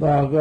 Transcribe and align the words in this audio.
하장사고 0.00 0.40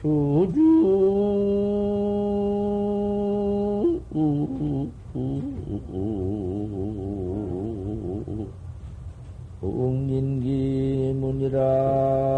주주 0.00 0.79
지라 11.50 12.29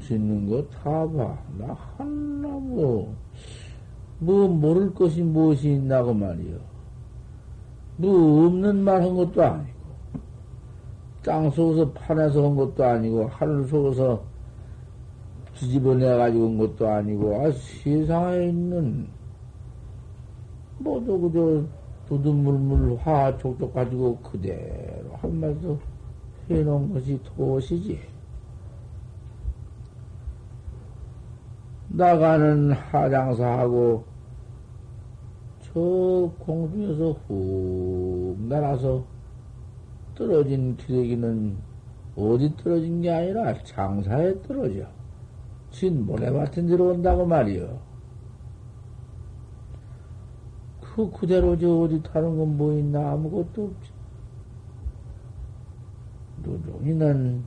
짓는 0.00 0.48
거 0.48 0.68
다 0.68 1.06
봐. 1.08 1.36
나 1.58 1.74
하나 1.96 2.48
뭐, 2.48 3.14
뭐 4.18 4.48
모를 4.48 4.92
것이 4.94 5.22
무엇이 5.22 5.72
있나고 5.72 6.14
말이요. 6.14 6.58
뭐 7.96 8.46
없는 8.46 8.76
말 8.84 9.02
한 9.02 9.14
것도 9.14 9.42
아니고, 9.42 9.76
땅 11.24 11.50
속에서 11.50 11.90
판에서 11.92 12.44
한 12.44 12.56
것도 12.56 12.84
아니고, 12.84 13.26
하늘 13.26 13.64
속에서 13.64 14.22
뒤집어내가지고 15.54 16.44
온 16.44 16.58
것도 16.58 16.88
아니고, 16.88 17.40
아, 17.40 17.50
세상에 17.52 18.48
있는, 18.48 19.08
뭐도 20.78 21.20
그저 21.20 21.64
두둔물물 22.08 22.98
화 22.98 23.36
촉촉 23.36 23.74
가지고 23.74 24.18
그대로 24.18 25.10
한마디로 25.16 25.78
해놓은 26.48 26.92
것이 26.92 27.20
도시지. 27.24 28.00
나가는 31.88 32.72
하장사하고 32.72 34.04
저 35.60 36.32
공중에서 36.38 37.12
훅 37.26 38.36
날아서 38.48 39.04
떨어진 40.14 40.76
기레기는 40.76 41.56
어디 42.16 42.56
떨어진 42.56 43.02
게 43.02 43.10
아니라 43.10 43.54
장사에 43.64 44.40
떨어져. 44.42 44.86
진 45.70 46.06
모래밭에 46.06 46.62
들어온다고 46.62 47.26
말이요. 47.26 47.85
그 50.96 51.10
그대로 51.10 51.58
저 51.58 51.68
어디 51.80 52.02
타는 52.02 52.38
건뭐 52.38 52.72
있나 52.78 53.12
아무것도 53.12 53.64
없지. 53.64 53.90
누종이는 56.42 57.44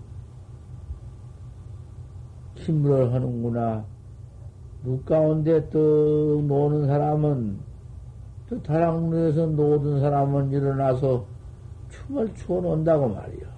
힘을 2.53 3.11
하는구나. 3.11 3.83
눈 4.83 5.03
가운데 5.03 5.67
떡 5.71 5.79
노는 6.45 6.85
사람은, 6.85 7.57
또 8.49 8.61
다락루에서 8.61 9.47
노던 9.47 9.99
사람은 9.99 10.51
일어나서 10.51 11.25
춤을 11.89 12.35
추어 12.35 12.61
논다고 12.61 13.09
말이야. 13.09 13.49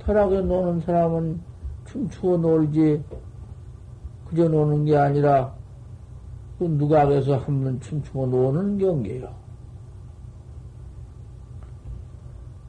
타락에 0.00 0.40
노는 0.40 0.80
사람은 0.80 1.40
춤추어 1.84 2.36
놀지, 2.38 3.04
그저 4.28 4.48
노는 4.48 4.86
게 4.86 4.96
아니라, 4.96 5.59
그 6.60 6.64
누각에서 6.64 7.38
한번 7.38 7.80
춤추어 7.80 8.26
노는 8.26 8.76
경계요. 8.76 9.34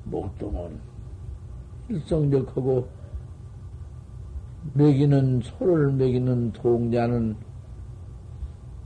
목동은 0.06 0.80
일성적하고 1.90 2.88
먹이는 4.76 5.42
소를 5.42 5.92
먹이는 5.92 6.54
동자는 6.54 7.36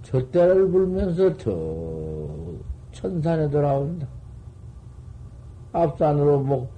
젖대를 0.02 0.72
불면서 0.72 1.38
저 1.38 2.56
천산에 2.92 3.52
돌아온다. 3.52 4.08
앞산으로 5.72 6.40
목 6.40 6.72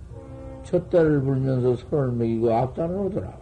젖대를 0.64 1.22
불면서 1.22 1.78
소를 1.78 2.12
먹이고 2.12 2.54
앞산으로 2.54 3.10
돌아와. 3.10 3.38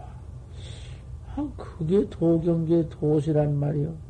아, 1.35 1.49
그게 1.57 2.07
도경계 2.07 2.89
도시란 2.89 3.57
말이요. 3.57 4.04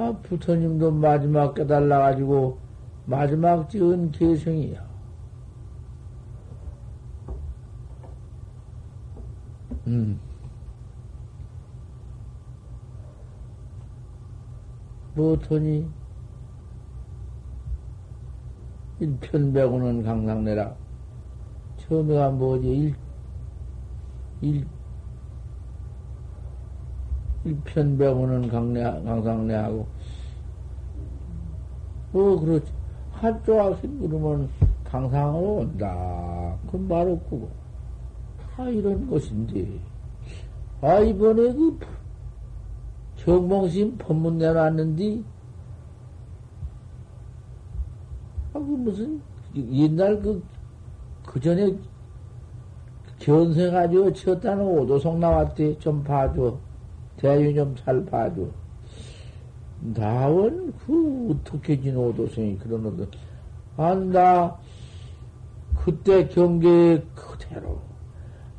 아, 0.00 0.12
부처님도 0.22 0.92
마지막 0.92 1.52
깨달아가지고 1.52 2.56
마지막 3.04 3.68
지은 3.68 4.10
개성이야. 4.12 4.82
음. 9.88 10.18
뭐더니 15.14 15.86
일편백오는 19.00 20.02
강상내라. 20.02 20.76
처음에가 21.76 22.30
뭐지? 22.30 22.68
일, 22.68 22.94
일, 24.40 24.54
일 24.56 24.66
편백오는 27.64 28.48
강내, 28.48 28.82
강상내하고. 28.82 29.86
뭐, 32.12 32.40
그렇지. 32.40 32.72
악신 33.22 33.98
그러면 34.00 34.48
강상으로 34.84 35.54
온다. 35.56 36.56
그말 36.70 37.08
없고. 37.08 37.48
다 38.56 38.68
이런 38.68 39.08
것인데. 39.08 39.78
아, 40.82 40.98
이번에 40.98 41.52
그 41.54 41.78
정몽심 43.16 43.98
법문 43.98 44.38
내놨는데, 44.38 45.22
아, 48.52 48.58
그 48.58 48.58
무슨, 48.58 49.20
옛날 49.54 50.20
그, 50.20 50.42
그 51.26 51.40
전에 51.40 51.76
견생가지고 53.18 54.12
치었다는 54.12 54.64
오도성 54.64 55.20
나왔대. 55.20 55.78
좀 55.78 56.02
봐줘. 56.02 56.69
대유 57.20 57.54
좀잘 57.54 58.04
봐줘. 58.06 58.46
나원 59.80 60.72
그 60.86 61.30
어떻게 61.30 61.76
그런 61.76 62.86
오도 62.86 63.06
안다 63.76 64.56
그때 65.76 66.28
경계 66.28 67.02
그대로 67.14 67.80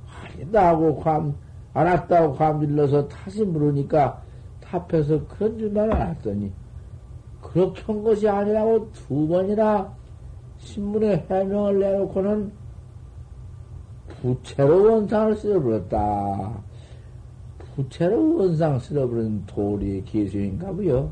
아니다 0.07 0.69
하고 0.69 0.99
감, 0.99 1.35
알았다고 1.73 2.35
감질러서 2.35 3.07
다시 3.07 3.43
물으니까 3.43 4.21
합해서 4.63 5.25
그런 5.27 5.57
줄만 5.57 5.91
알았더니, 5.91 6.51
그렇게 7.41 7.81
한 7.83 8.01
것이 8.03 8.27
아니라고 8.27 8.89
두 8.93 9.27
번이나 9.27 9.93
신문에 10.59 11.25
해명을 11.29 11.79
내놓고는 11.79 12.51
부채로 14.07 14.93
원상을 14.93 15.35
쓸어버렸다. 15.35 16.70
부채로 17.75 18.37
원상 18.37 18.79
쓸어버린 18.79 19.45
도리의 19.45 20.03
기수인가 20.03 20.71
보요. 20.71 21.11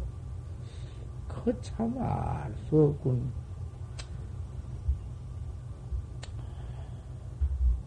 그거 1.28 1.54
참 1.62 1.98
알 1.98 2.54
수 2.68 2.82
없군. 2.82 3.32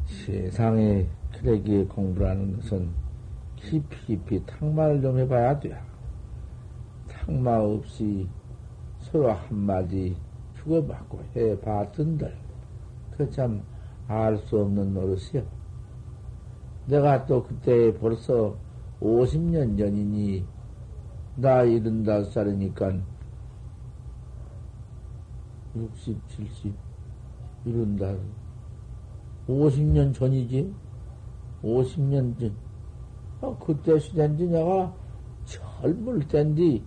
세상에 0.06 1.06
그러기에 1.32 1.84
공부라는 1.84 2.56
것은 2.56 2.90
깊이 3.56 3.96
깊이 4.06 4.46
탕마를 4.46 5.00
좀 5.02 5.18
해봐야 5.18 5.58
돼. 5.58 5.76
탕마 7.08 7.58
없이 7.58 8.28
서로 9.00 9.32
한마디 9.32 10.16
주고받고 10.56 11.20
해봤던들. 11.36 12.34
그 13.16 13.30
참 13.30 13.62
알 14.08 14.36
수 14.38 14.60
없는 14.60 14.94
노릇이요. 14.94 15.61
내가 16.86 17.24
또 17.26 17.42
그때 17.42 17.92
벌써 17.98 18.56
50년 19.00 19.78
전이니, 19.78 20.44
나 21.36 21.64
75살이니까 21.64 23.02
60, 25.74 26.28
70, 26.28 26.74
75, 27.64 28.18
50년 29.48 30.14
전이지? 30.14 30.72
50년 31.62 32.38
전. 32.38 32.54
아, 33.40 33.56
그때 33.58 33.98
시대인지 33.98 34.46
내가 34.46 34.94
젊을 35.44 36.28
때인데, 36.28 36.82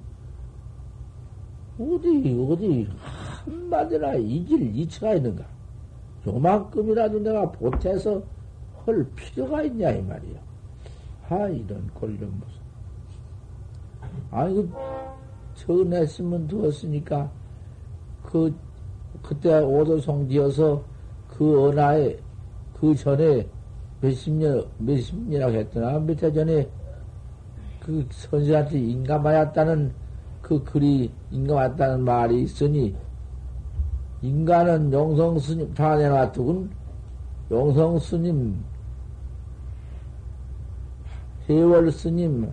어디, 1.78 2.48
어디, 2.50 2.88
한마디나 3.44 4.14
이길 4.14 4.76
이치가 4.76 5.14
있는가? 5.16 5.46
요만큼이라도 6.26 7.20
내가 7.20 7.52
보태서 7.52 8.24
할 8.86 9.04
필요가 9.16 9.64
있냐, 9.64 9.90
이 9.92 10.02
말이야. 10.02 10.40
아, 11.30 11.48
이런 11.48 11.90
꼴좀 11.94 12.42
무슨. 12.42 12.64
그, 14.32 14.72
전했으면 15.56 16.48
두었으니까, 16.48 17.32
그, 18.24 18.54
그때 19.24 19.60
오도송 19.60 20.30
지어서 20.30 20.84
그 21.30 21.68
언하에, 21.68 22.18
그 22.80 22.94
전에 22.96 23.48
몇십 24.02 24.34
년, 24.34 24.64
몇십 24.78 25.18
년이라고 25.18 25.54
했더나, 25.54 26.00
몇 26.00 26.22
해 26.22 26.32
전에 26.32 26.70
그 27.80 28.06
선생한테 28.12 28.80
인감하였다는 28.80 29.94
그 30.42 30.64
글이 30.64 31.12
인감했다는 31.32 32.04
말이 32.04 32.44
있으니, 32.44 32.96
인간은 34.22 34.92
용성 34.94 35.40
스님 35.40 35.74
다 35.74 35.96
내놔두군, 35.96 36.70
용성 37.50 38.00
스님, 38.00 38.64
해월 41.50 41.92
스님, 41.92 42.52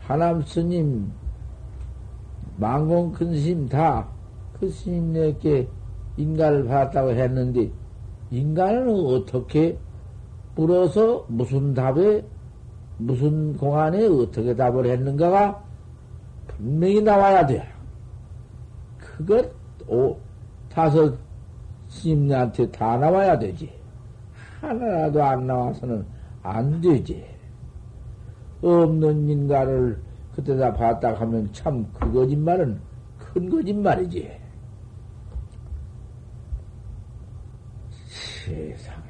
하남 0.00 0.42
스님, 0.42 1.10
망공 2.56 3.12
큰 3.12 3.34
스님 3.34 3.68
다 3.68 4.12
그 4.62 4.70
스님에게 4.70 5.68
인간을 6.16 6.66
받았다고 6.68 7.10
했는데, 7.10 7.68
인간은 8.30 8.88
어떻게 9.06 9.76
물어서 10.54 11.26
무슨 11.26 11.74
답에, 11.74 12.24
무슨 12.96 13.56
공안에 13.56 14.06
어떻게 14.06 14.54
답을 14.54 14.86
했는가가 14.86 15.64
분명히 16.46 17.02
나와야 17.02 17.44
돼. 17.44 17.66
그것, 18.98 19.50
오, 19.88 20.16
다섯 20.68 21.18
스님한테 21.88 22.70
다 22.70 22.96
나와야 22.96 23.36
되지. 23.36 23.68
하나라도 24.60 25.24
안 25.24 25.44
나와서는 25.44 26.06
안 26.44 26.80
되지. 26.80 27.26
없는 28.62 29.28
인간을 29.28 30.00
그때다 30.34 30.72
봤다 30.72 31.14
하면 31.14 31.52
참 31.52 31.86
그 31.92 32.12
거짓말은 32.12 32.80
큰 33.18 33.50
거짓말이지. 33.50 34.30
세상에. 38.44 39.06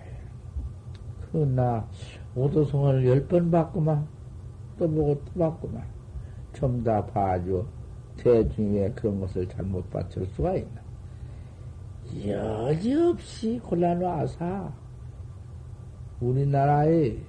그나 1.30 1.86
오도송을 2.34 3.06
열번 3.06 3.50
받구만. 3.50 4.06
또 4.78 4.88
보고 4.90 5.14
또 5.24 5.32
받구만. 5.38 5.84
좀 6.52 6.82
다 6.84 7.04
봐줘. 7.06 7.64
대중에 8.16 8.90
그런 8.90 9.20
것을 9.20 9.48
잘못 9.48 9.88
받칠 9.90 10.26
수가 10.26 10.54
있나. 10.56 10.82
여지없이 12.26 13.58
골라놔서 13.62 14.70
우리나라의 16.20 17.20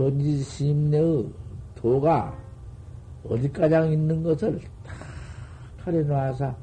선지심내의 0.00 1.30
도가 1.74 2.34
어디까지 3.22 3.92
있는 3.92 4.22
것을 4.22 4.58
다 4.82 4.94
가려놔서 5.84 6.56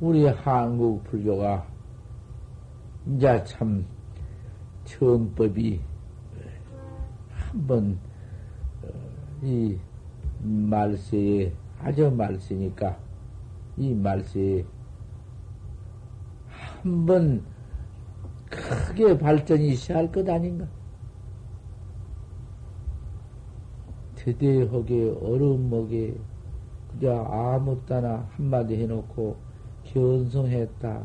우리 0.00 0.26
한국 0.26 1.04
불교가 1.04 1.64
이제 3.06 3.44
참 3.44 3.86
정법이 4.84 5.80
한번 7.30 7.96
어, 8.82 8.88
이 9.42 9.78
말세에 10.40 11.52
아주 11.80 12.10
말세니까 12.10 12.98
이 13.76 13.94
말세에 13.94 14.64
한번 16.82 17.44
크게 18.50 19.16
발전이 19.16 19.76
시할 19.76 20.10
것 20.10 20.28
아닌가? 20.28 20.66
대대하게 24.26 25.18
어른먹에 25.22 26.16
그저 26.90 27.14
아무 27.14 27.80
따나 27.86 28.28
한마디 28.32 28.74
해놓고 28.74 29.36
견성했다. 29.84 31.04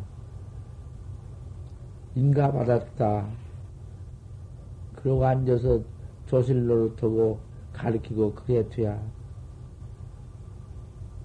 인가받았다. 2.15 3.27
그러고 4.95 5.25
앉아서 5.25 5.81
조실로를 6.25 6.95
가르치고 7.73 8.33
그래 8.33 8.67
돼야 8.69 8.99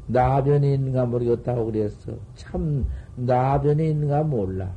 나변이 0.07 0.75
있는가 0.75 1.07
모르겠다고 1.07 1.67
그랬어. 1.67 2.13
참, 2.35 2.87
나변이 3.17 3.89
있는가 3.89 4.23
몰라. 4.23 4.73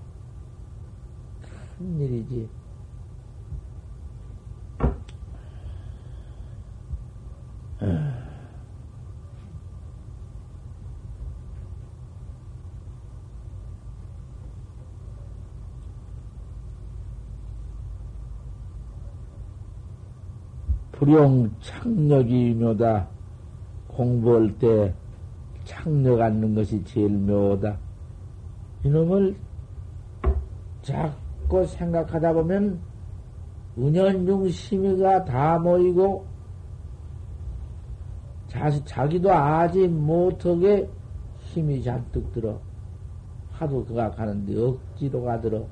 큰 1.77 1.99
일이지. 1.99 2.49
불용 21.09 21.49
창력이 21.59 22.53
묘다. 22.53 23.07
공부할 23.87 24.55
때 24.59 24.93
창력 25.63 26.21
않는 26.21 26.53
것이 26.53 26.83
제일 26.83 27.09
묘하다. 27.09 27.79
이놈을 28.83 29.35
자꾸 30.83 31.65
생각하다 31.65 32.33
보면 32.33 32.79
은연중 33.75 34.49
심의가 34.49 35.25
다 35.25 35.57
모이고 35.57 36.27
자시, 38.45 38.85
자기도 38.85 39.33
아지 39.33 39.87
못하게 39.87 40.87
힘이 41.39 41.81
잔뜩 41.81 42.31
들어. 42.33 42.59
하도 43.53 43.83
그가 43.83 44.11
가는데 44.11 44.61
억지로 44.61 45.23
가들어. 45.23 45.65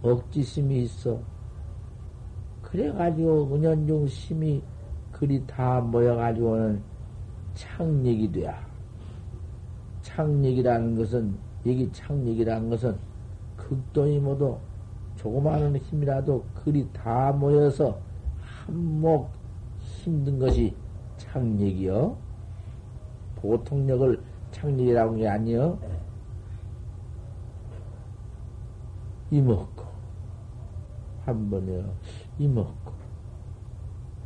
억지심이 0.00 0.84
있어. 0.84 1.20
그래가지고 2.70 3.54
은연중 3.54 4.06
심이 4.08 4.62
그리 5.10 5.44
다 5.46 5.80
모여가지고는 5.80 6.82
창력이 7.54 8.30
돼야. 8.30 8.66
창력이라는 10.02 10.96
것은, 10.96 11.34
여기 11.66 11.90
창력이라는 11.92 12.68
것은 12.68 12.96
극도이 13.56 14.18
모두 14.18 14.58
조그마한 15.16 15.76
힘이라도 15.76 16.44
그리 16.54 16.86
다 16.92 17.32
모여서 17.32 17.98
한몫 18.40 19.28
힘든 19.80 20.38
것이 20.38 20.74
창력이요. 21.16 22.16
보통력을 23.36 24.22
창력이라고 24.50 25.08
하는 25.08 25.18
게 25.18 25.28
아니요. 25.28 25.78
이먹고, 29.30 29.84
한 31.24 31.50
번에 31.50 31.82
이먹고, 32.38 32.92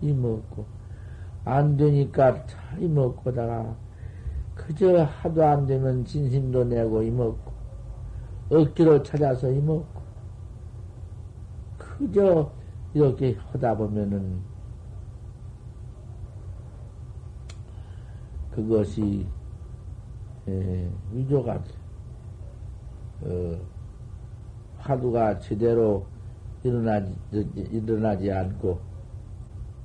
이먹고, 0.00 0.66
안 1.44 1.76
되니까 1.76 2.46
잘 2.46 2.82
이먹고다가 2.82 3.76
그저 4.54 5.02
하도 5.02 5.44
안 5.44 5.66
되면 5.66 6.04
진심도 6.04 6.64
내고 6.64 7.02
이먹고 7.02 7.52
억지로 8.50 9.02
찾아서 9.02 9.50
이먹고 9.50 10.02
그저 11.78 12.52
이렇게 12.94 13.34
하다 13.52 13.76
보면은 13.76 14.40
그것이 18.52 19.26
에, 20.46 20.90
위조가 21.12 21.62
돼. 21.64 21.70
어, 23.22 23.58
화두가 24.78 25.38
제대로 25.38 26.06
일어나지, 26.64 27.14
일어나지 27.32 28.30
않고, 28.30 28.78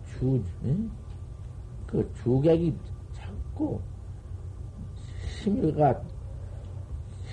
주, 0.05 0.41
응? 0.63 0.91
그 1.87 2.09
주객이 2.15 2.75
자꾸 3.13 3.79
힘이가, 5.41 6.01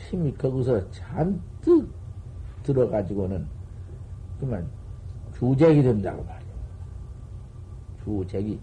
힘이 0.08 0.32
거기서 0.34 0.90
잔뜩 0.90 1.88
들어가지고는, 2.62 3.46
그만 4.40 4.68
주객이 5.34 5.82
된다고 5.82 6.22
말이야. 6.24 6.54
주객이 8.04 8.60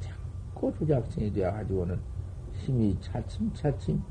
자꾸 0.00 0.72
주작성이 0.78 1.32
되어가지고는 1.32 2.00
힘이 2.54 2.96
차츰차츰 3.00 4.02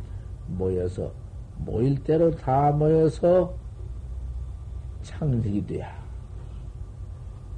모여서, 0.48 1.12
모일 1.58 2.02
대로 2.04 2.32
다 2.32 2.72
모여서 2.72 3.54
창력이 5.08 5.66
돼야. 5.66 5.88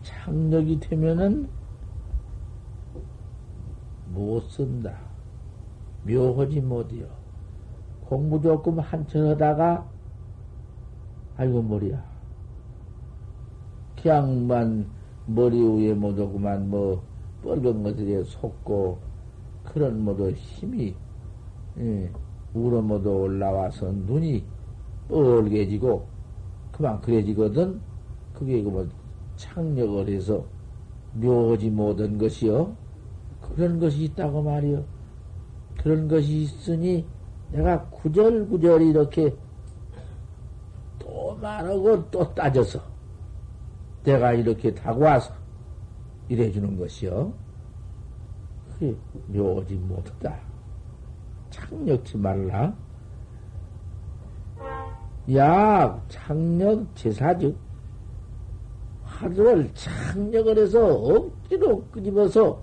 창력이 0.03 0.79
되면은 0.79 1.50
못 4.13 4.41
쓴다. 4.51 4.96
묘하지 6.06 6.62
못이요. 6.62 7.08
공부 8.01 8.39
조금 8.39 8.79
한참 8.79 9.29
하다가, 9.29 9.89
아이고, 11.38 11.63
머리야. 11.63 12.03
그냥만 14.00 14.88
머리 15.25 15.60
위에 15.60 15.94
못오구만 15.96 16.70
뭐, 16.70 17.03
뻘건 17.41 17.82
것들에 17.82 18.24
속고, 18.25 19.00
그런 19.63 20.03
모두 20.06 20.29
힘이, 20.29 20.96
예, 21.79 22.12
우러 22.53 22.82
모두 22.82 23.10
올라와서 23.10 23.91
눈이 23.91 24.46
뻘개지고, 25.08 26.18
그만 26.79 27.01
그래지거든. 27.01 27.81
그게 28.33 28.62
뭐 28.62 28.88
창력을 29.36 30.07
해서 30.07 30.45
묘하지 31.13 31.69
못한 31.69 32.17
것이요. 32.17 32.74
그런 33.41 33.81
것이 33.81 34.05
있다고 34.05 34.41
말이요. 34.41 34.86
그런 35.77 36.07
것이 36.07 36.43
있으니 36.43 37.05
내가 37.51 37.83
구절구절 37.89 38.81
이렇게 38.81 39.36
또 41.00 41.36
말하고 41.41 42.09
또 42.12 42.33
따져서 42.33 42.79
내가 44.05 44.31
이렇게 44.31 44.74
타고 44.74 45.01
와서 45.01 45.33
이래 46.29 46.50
주는 46.50 46.77
것이요. 46.77 47.33
그게 48.71 48.95
묘하지 49.27 49.75
못하다. 49.75 50.33
창력치 51.50 52.17
말라. 52.17 52.74
약, 55.33 56.01
창력, 56.09 56.86
제사즉, 56.95 57.55
화두를 59.03 59.69
창력을 59.74 60.57
해서 60.57 60.88
억지로 60.88 61.83
끄집어서 61.91 62.62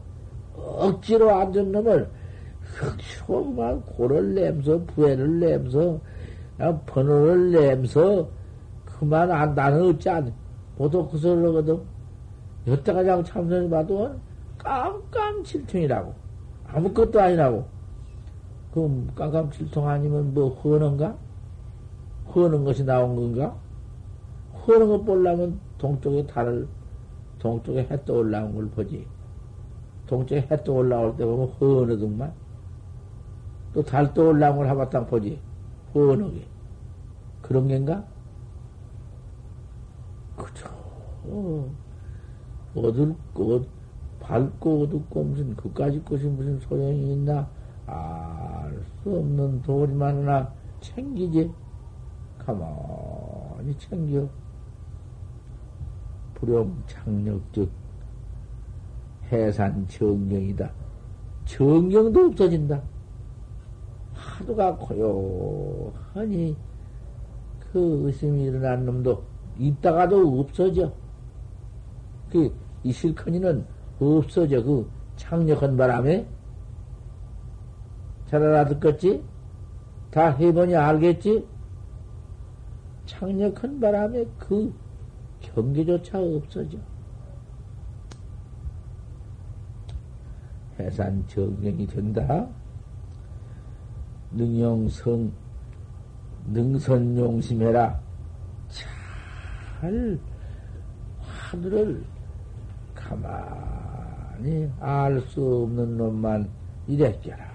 억지로 0.55 1.31
앉은 1.31 1.71
놈을 1.73 2.09
흑쇼만 2.63 3.83
고를 3.83 4.35
내면서 4.35 4.83
부해를 4.85 5.39
내면서 5.39 6.01
번호를 6.87 7.53
내면서 7.53 8.29
그만 8.85 9.31
안 9.31 9.55
나는 9.55 9.91
어찌 9.91 10.09
안 10.09 10.33
보도 10.77 11.07
그 11.09 11.87
여태가 12.67 13.05
장 13.05 13.23
참선이 13.23 13.71
봐도 13.71 14.15
깜깜칠통이라고. 14.59 16.15
아무것도 16.67 17.21
아니라고. 17.21 17.65
그 18.73 19.07
깜깜칠통 19.15 19.89
아니면 19.89 20.35
뭐 20.35 20.49
허는가? 20.49 21.17
허는 22.37 22.65
것이 22.65 22.85
나온 22.85 23.17
건가? 23.17 23.57
허는 24.69 24.89
것 24.89 25.05
보려면 25.05 25.59
동쪽에 25.79 26.27
달을 26.27 26.69
동쪽에 27.39 27.89
해 27.91 27.97
떠 28.05 28.15
올라온 28.15 28.55
걸 28.55 28.69
보지. 28.71 29.07
동쪽에 30.07 30.47
해 30.51 30.57
떠 30.63 30.75
올라올 30.75 31.17
때 31.17 31.25
보면 31.25 31.49
허느더만. 31.61 32.33
또 33.73 33.83
달 33.83 34.13
떠 34.15 34.29
올라온 34.29 34.57
걸 34.59 34.69
하바탕 34.69 35.07
보지. 35.07 35.41
허너게. 35.95 36.47
그런 37.43 37.69
겐가? 37.69 38.05
그죠. 40.37 40.69
어. 41.25 41.71
어둡고, 42.75 43.65
밝고 44.21 44.83
어둡고 44.83 45.25
무슨 45.25 45.57
그까지 45.57 46.05
것이 46.05 46.27
무슨 46.27 46.59
소용이 46.61 47.13
있나? 47.15 47.49
알 47.87 48.85
수 49.03 49.17
없는 49.17 49.63
도리만 49.63 50.19
하나 50.27 50.53
챙기지. 50.81 51.51
가만히 52.47 53.77
챙겨. 53.77 54.29
불용 56.35 56.81
창력즉 56.87 57.69
해산 59.33 59.87
정경이다. 59.89 60.71
정경도 61.45 62.27
없어진다. 62.27 62.81
하도가 64.15 64.77
고요하니 64.77 66.57
그 67.59 68.07
의심이 68.07 68.45
일어난 68.45 68.87
놈도 68.87 69.25
있다가도 69.59 70.41
없어져. 70.41 70.93
그, 72.31 72.55
이 72.85 72.93
실컷이는 72.93 73.67
없어져. 73.99 74.63
그 74.63 74.89
창력한 75.17 75.77
바람에. 75.77 76.29
잘 78.27 78.43
알아듣겠지? 78.43 79.25
다 80.11 80.31
해보니 80.31 80.77
알겠지? 80.77 81.56
창력한 83.19 83.81
바람에 83.81 84.27
그 84.39 84.75
경계조차 85.41 86.21
없어져. 86.21 86.79
해산 90.79 91.27
정경이 91.27 91.87
된다. 91.87 92.47
능용성, 94.33 95.33
능선용심해라. 96.49 97.99
잘 98.69 100.19
하늘을 101.21 102.05
가만히 102.95 104.71
알 104.79 105.23
수 105.23 105.63
없는 105.63 105.97
놈만 105.97 106.51
이랬겨라. 106.87 107.51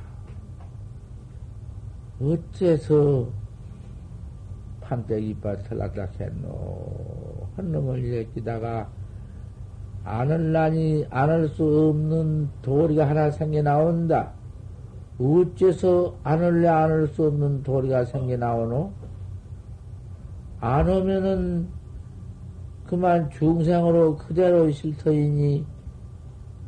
어째서 2.20 3.41
판때기 4.92 5.38
밭을 5.40 5.78
낙락했노? 5.78 7.48
한 7.56 7.72
놈을 7.72 8.00
이랬기다가 8.00 8.90
안을 10.04 10.52
나니 10.52 11.06
안을 11.10 11.48
수 11.50 11.64
없는 11.64 12.50
도리가 12.62 13.08
하나 13.08 13.32
생겨 13.32 13.62
나온다. 13.62 14.34
어째서 15.18 16.18
안을래 16.24 16.68
안을 16.68 17.08
수 17.08 17.26
없는 17.26 17.64
도리가 17.64 18.04
생겨 18.04 18.36
나오노? 18.36 18.92
안 20.60 20.90
오면은 20.90 21.70
그만 22.86 23.30
중생으로 23.30 24.18
그대로 24.18 24.68
있을 24.68 24.98
터이니 24.98 25.66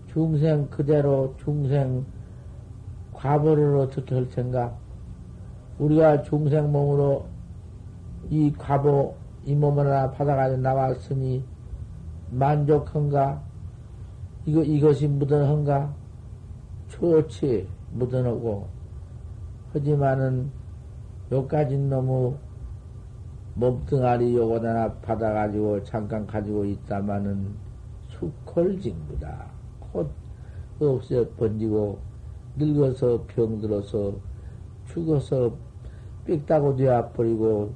중생 0.07 0.69
그대로 0.69 1.35
중생 1.43 2.05
과보를 3.11 3.75
어떻게 3.79 4.15
할 4.15 4.25
생각? 4.27 4.79
우리가 5.77 6.21
중생 6.21 6.71
몸으로 6.71 7.32
이 8.29 8.51
과보 8.57 9.15
이 9.45 9.55
몸을 9.55 9.85
하나 9.85 10.09
받아가지고 10.11 10.61
나왔으니 10.61 11.43
만족한가? 12.31 13.41
이거, 14.45 14.61
이것이 14.61 15.07
무던한가? 15.07 15.93
좋지, 16.89 17.67
무던하고. 17.91 18.67
하지만은, 19.73 20.51
요까지 21.31 21.77
너무 21.77 22.37
몸뚱아리 23.55 24.35
요거 24.35 24.55
하나 24.59 24.91
받아가지고 24.93 25.83
잠깐 25.83 26.25
가지고 26.25 26.65
있다마는 26.65 27.53
수콜징부다. 28.09 29.45
곧 29.79 30.11
없어 30.79 31.25
번지고, 31.37 31.99
늙어서 32.57 33.23
병들어서, 33.27 34.13
죽어서 34.87 35.55
삑다고 36.25 36.75
되어버리고, 36.75 37.73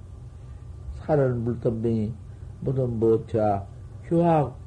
살은 1.07 1.43
물덤병이 1.45 2.13
모든 2.59 2.99
못해야 2.99 3.65
휴학 4.03 4.57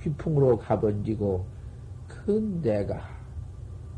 휘풍으로 0.00 0.58
가번지고 0.58 1.44
큰 2.06 2.62
내가 2.62 3.00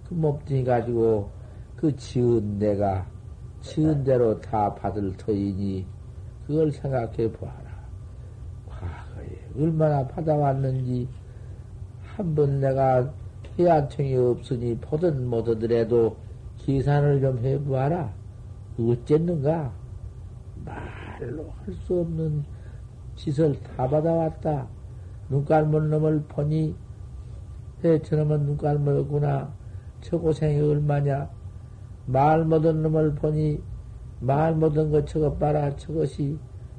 그 0.08 0.14
몸뚱이 0.14 0.64
가지고 0.64 1.30
그 1.76 1.94
지은 1.94 2.58
내가 2.58 3.06
지은 3.60 4.02
대로 4.02 4.40
다 4.40 4.74
받을 4.74 5.14
터이니 5.18 5.86
그걸 6.46 6.72
생각해 6.72 7.30
보아라. 7.32 7.68
과거에 8.66 9.28
얼마나 9.58 10.06
받아왔는지 10.06 11.06
한 12.02 12.34
번 12.34 12.60
내가 12.60 13.12
해안청이 13.58 14.16
없으니 14.16 14.76
보든 14.78 15.28
못하더라도 15.28 16.16
계산을 16.58 17.20
좀 17.20 17.38
해보아라. 17.38 18.12
어쨌는가? 18.78 19.72
말로 21.20 21.50
할 21.64 21.74
수 21.74 22.00
없는 22.00 22.44
짓을 23.16 23.58
다 23.62 23.88
받아왔다. 23.88 24.68
눈깔못 25.28 25.84
놈을 25.84 26.22
보니, 26.28 26.74
해, 27.84 28.00
저놈은 28.02 28.46
눈깔못 28.46 28.96
없구나. 29.04 29.52
저 30.00 30.18
고생이 30.18 30.60
얼마냐. 30.60 31.28
말 32.06 32.44
못한 32.44 32.82
놈을 32.82 33.14
보니, 33.16 33.60
말 34.20 34.54
못한 34.54 34.90
거 34.90 35.04
저것 35.04 35.38
봐라. 35.38 35.74
저것이 35.76 36.38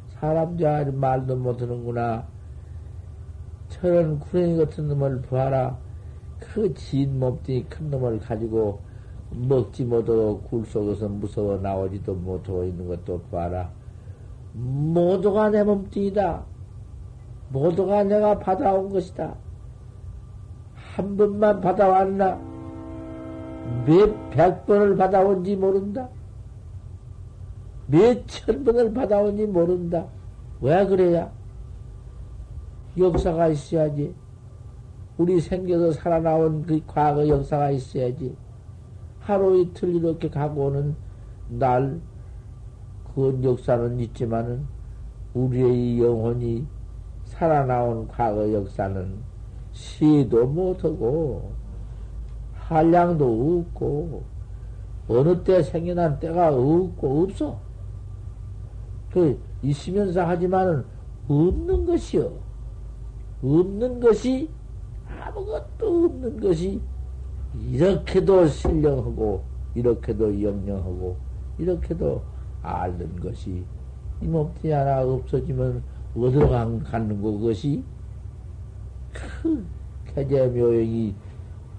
사람 0.09 0.57
자 0.57 0.85
말도 0.85 1.35
못하는구나. 1.35 2.27
저런 3.69 4.19
구렁이 4.19 4.57
같은 4.57 4.87
놈을 4.87 5.21
봐라. 5.23 5.77
그 6.39 6.73
진 6.73 7.19
몸뚱이 7.19 7.65
큰 7.65 7.91
놈을 7.91 8.19
가지고 8.19 8.79
먹지 9.31 9.83
못하고 9.85 10.41
굴 10.41 10.65
속에서 10.65 11.07
무서워 11.09 11.57
나오지도 11.57 12.15
못하고 12.15 12.63
있는 12.63 12.87
것도 12.87 13.21
봐라. 13.29 13.69
모두가 14.53 15.49
내 15.49 15.63
몸뚱이다. 15.63 16.43
모두가 17.49 18.03
내가 18.03 18.39
받아온 18.39 18.89
것이다. 18.89 19.35
한 20.95 21.17
번만 21.17 21.61
받아왔나? 21.61 22.39
몇 23.85 24.29
백 24.31 24.65
번을 24.65 24.95
받아온지 24.95 25.55
모른다. 25.55 26.09
몇 27.87 28.25
천 28.27 28.63
번을 28.63 28.93
받아온지 28.93 29.45
모른다. 29.45 30.07
왜 30.61 30.85
그래야? 30.85 31.31
역사가 32.97 33.47
있어야지. 33.47 34.13
우리 35.17 35.39
생겨서 35.39 35.91
살아나온 35.91 36.63
그 36.63 36.79
과거 36.87 37.27
역사가 37.27 37.71
있어야지. 37.71 38.35
하루 39.19 39.59
이틀 39.59 39.95
이렇게 39.95 40.29
가고는 40.29 40.95
날, 41.49 41.99
그 43.13 43.39
역사는 43.43 43.99
있지만은, 43.99 44.65
우리의 45.33 46.01
영혼이 46.01 46.65
살아나온 47.25 48.07
과거 48.07 48.51
역사는 48.51 49.17
시도 49.71 50.47
못하고, 50.47 51.51
한량도 52.53 53.65
없고, 53.67 54.23
어느 55.07 55.43
때 55.43 55.63
생겨난 55.63 56.19
때가 56.19 56.53
없고, 56.53 57.23
없어. 57.23 57.59
그, 59.11 59.39
있으면서 59.63 60.25
하지만은 60.25 60.85
없는 61.27 61.85
것이요. 61.85 62.31
없는 63.43 63.99
것이, 63.99 64.49
아무것도 65.07 66.05
없는 66.05 66.39
것이, 66.39 66.81
이렇게도 67.71 68.47
신령하고, 68.47 69.43
이렇게도 69.75 70.41
영영하고, 70.43 71.17
이렇게도 71.57 72.21
앓는 72.69 73.19
것이, 73.19 73.65
이 74.21 74.25
몸뚱이 74.25 74.73
하나 74.73 75.01
없어지면 75.01 75.83
어디로 76.15 76.49
가는 76.49 77.21
거, 77.21 77.31
그것이? 77.31 77.83
그 79.13 79.65
개제 80.05 80.47
묘용이, 80.47 81.15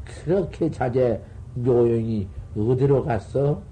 그렇게 0.04 0.70
자제 0.70 1.22
묘용이 1.54 2.28
어디로 2.56 3.04
갔어? 3.04 3.62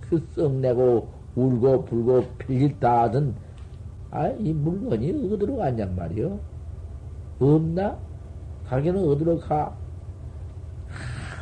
그 0.00 0.24
썩내고 0.30 1.08
울고 1.34 1.84
불고 1.84 2.24
필다 2.38 3.02
하던, 3.02 3.34
아, 4.10 4.28
이 4.28 4.52
물건이 4.52 5.32
어디로 5.32 5.56
갔냔 5.56 5.96
말이요? 5.96 6.38
없나? 7.40 7.98
가게는 8.66 9.08
어디로 9.08 9.38
가? 9.40 9.76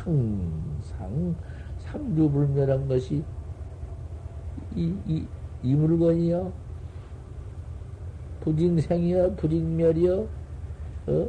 항상 0.03 1.35
삼주불멸한 1.77 2.87
것이 2.87 3.23
이, 4.75 4.93
이, 5.07 5.25
이 5.63 5.75
물건이요? 5.75 6.51
부징생이요? 8.41 9.35
부징멸이요? 9.35 10.27
어? 11.07 11.27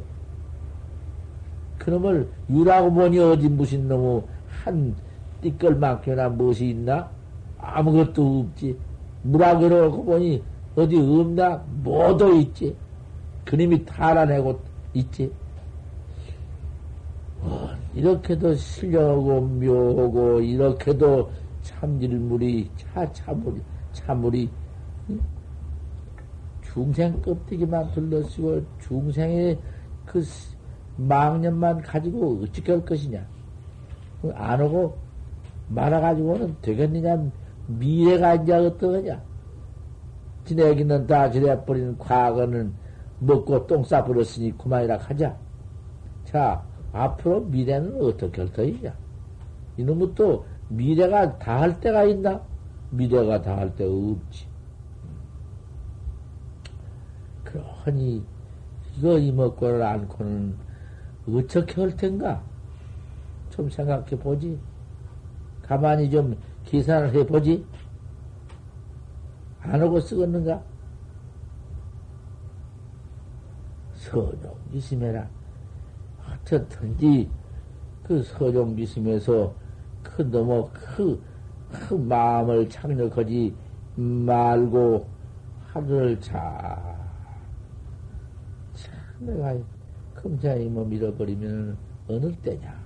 그놈을 1.78 2.28
유라고 2.50 2.92
보니 2.92 3.18
어디 3.18 3.48
무슨 3.48 3.88
놈의 3.88 4.22
한 4.48 4.94
띠끌만큼이나 5.42 6.28
무엇이 6.30 6.70
있나? 6.70 7.10
아무것도 7.58 8.40
없지. 8.40 8.76
물하고 9.22 10.04
보니 10.04 10.42
어디 10.76 10.96
없나? 10.96 11.62
뭐도 11.82 12.34
있지. 12.40 12.76
그님이 13.44 13.84
다 13.84 14.08
알아내고 14.08 14.60
있지. 14.94 15.30
어, 17.42 17.68
이렇게도 17.94 18.54
신령하고 18.54 19.40
묘하고 19.40 20.40
이렇게도 20.40 21.30
참질물이 21.84 22.70
차 22.76 23.12
참물이 23.12 23.60
참물이 23.92 24.50
중생 26.62 27.20
껍데기만 27.20 27.92
둘러쓰고 27.92 28.62
중생의 28.80 29.58
그 30.06 30.22
망념만 30.96 31.82
가지고 31.82 32.40
어찌게 32.42 32.72
할 32.72 32.84
것이냐? 32.84 33.24
안 34.34 34.60
오고 34.62 34.96
말아가지고는 35.68 36.56
되겠느냐? 36.62 37.30
미래가 37.66 38.34
이제 38.36 38.52
어떠하냐? 38.54 39.22
지내기는 40.44 41.06
다 41.06 41.30
지내버린 41.30 41.96
과거는 41.98 42.72
먹고 43.18 43.66
똥 43.66 43.84
싸버렸으니 43.84 44.56
그만이라 44.56 44.98
하자. 44.98 45.36
자, 46.24 46.64
앞으로 46.92 47.40
미래는 47.42 48.02
어떻게 48.02 48.42
할 48.42 48.52
터이냐? 48.52 48.94
이놈은 49.76 50.14
또 50.14 50.44
미래가 50.68 51.38
다 51.38 51.60
할 51.60 51.80
때가 51.80 52.04
있나? 52.04 52.40
미래가 52.90 53.42
다 53.42 53.56
할 53.56 53.74
때가 53.74 53.90
없지. 53.92 54.46
그러니 57.44 58.24
이거 58.96 59.18
이먹고를 59.18 59.82
안고는 59.82 60.56
어떻게 61.28 61.80
할 61.80 61.96
텐가? 61.96 62.42
좀 63.50 63.68
생각해 63.70 64.10
보지. 64.18 64.58
가만히 65.62 66.10
좀 66.10 66.36
계산을 66.64 67.14
해 67.14 67.24
보지. 67.26 67.64
안 69.60 69.80
하고 69.80 70.00
쓰겠는가? 70.00 70.62
서종 73.94 74.54
미심해라. 74.70 75.26
어떻든지 76.26 77.30
그 78.02 78.22
서종 78.22 78.74
미심에서 78.74 79.54
그 80.16 80.22
너무 80.30 80.68
그, 80.72 81.20
그 81.70 81.94
마음을 81.94 82.68
착력하지 82.68 83.54
말고 83.96 85.06
하늘을 85.66 86.20
잘, 86.20 86.38
참 88.74 88.94
내가 89.20 89.56
금자이 90.14 90.68
뭐 90.68 90.84
밀어버리면 90.84 91.76
어느 92.08 92.32
때냐. 92.36 92.84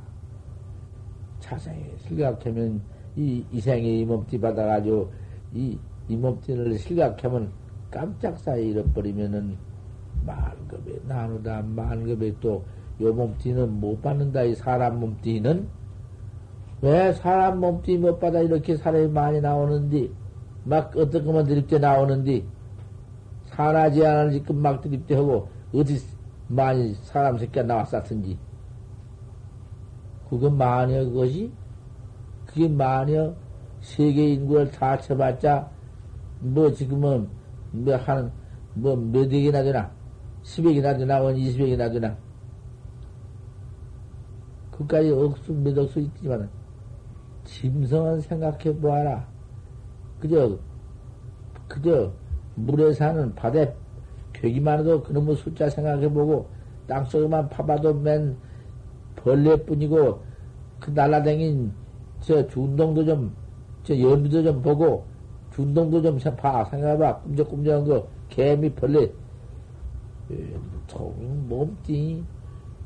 자세히 1.40 1.94
생각하면 1.98 2.80
이, 3.16 3.44
이생의 3.52 4.00
이 4.00 4.04
몸띠 4.04 4.40
받아가지고 4.40 5.12
이, 5.54 5.78
이 6.08 6.16
몸띠를 6.16 6.78
생각하면 6.78 7.50
깜짝 7.90 8.38
사이 8.38 8.70
잃어버리면은 8.70 9.56
만급에 10.24 11.00
나누다 11.06 11.62
만급에 11.62 12.34
또 12.40 12.64
요 13.00 13.12
몸띠는 13.12 13.80
못 13.80 14.02
받는다 14.02 14.42
이 14.42 14.54
사람 14.54 14.98
몸띠는 15.00 15.68
왜 16.80 17.12
사람 17.12 17.60
몸띠 17.60 17.98
못 17.98 18.18
받아 18.18 18.40
이렇게 18.40 18.76
사람이 18.76 19.08
많이 19.08 19.40
나오는디? 19.40 20.12
막 20.64 20.96
어떤 20.96 21.24
것만 21.24 21.46
드립대 21.46 21.78
나오는디? 21.78 22.46
산하지 23.46 24.06
않은지 24.06 24.42
금막 24.42 24.80
드립대 24.80 25.14
하고 25.14 25.48
어디 25.74 25.98
많이 26.46 26.94
사람 27.02 27.38
새끼가 27.38 27.62
나왔었든지. 27.62 28.38
그게 30.28 30.48
마녀 30.50 31.04
그것이? 31.04 31.52
그게 32.46 32.68
마녀 32.68 33.34
세계 33.80 34.28
인구를 34.34 34.70
다 34.70 34.98
쳐봤자 34.98 35.70
뭐 36.40 36.72
지금은 36.72 37.28
뭐한뭐 37.72 38.96
몇억이나 38.96 39.62
되나? 39.62 39.98
10억이나 40.42 40.96
되나, 40.96 41.20
원 41.20 41.34
20억이나 41.34 41.92
되나. 41.92 42.16
그까지 44.70 45.10
억수, 45.10 45.52
몇 45.52 45.76
억수 45.76 46.00
있지만, 46.00 46.48
짐승은 47.48 48.20
생각해 48.20 48.76
보아라. 48.78 49.26
그저, 50.20 50.58
그저, 51.66 52.12
물에 52.54 52.92
사는 52.92 53.34
바다에 53.34 53.74
괴기만 54.34 54.80
해도 54.80 55.02
그놈의 55.02 55.36
숫자 55.36 55.68
생각해 55.70 56.10
보고, 56.10 56.48
땅 56.86 57.04
속에만 57.04 57.48
파봐도 57.48 57.94
맨 57.94 58.36
벌레뿐이고, 59.16 60.22
그 60.80 60.90
날라댕긴 60.90 61.72
저 62.20 62.46
준동도 62.46 63.04
좀, 63.04 63.34
저 63.82 63.98
연비도 63.98 64.42
좀 64.42 64.62
보고, 64.62 65.06
준동도 65.54 66.02
좀 66.02 66.18
봐, 66.36 66.64
생각해봐. 66.66 67.20
꿈적꿈적한 67.20 67.84
거, 67.84 68.08
개미 68.28 68.70
벌레. 68.70 69.10
통 70.86 71.46
몸띠, 71.48 72.22